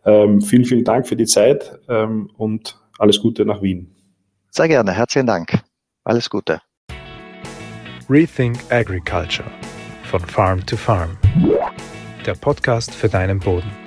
[0.06, 3.95] Ähm, vielen, vielen Dank für die Zeit ähm, und alles Gute nach Wien.
[4.51, 5.62] Sehr gerne, herzlichen Dank.
[6.03, 6.62] Alles Gute.
[8.10, 9.49] Rethink Agriculture
[10.03, 11.18] von Farm to Farm.
[12.26, 13.84] Der Podcast für deinen Boden.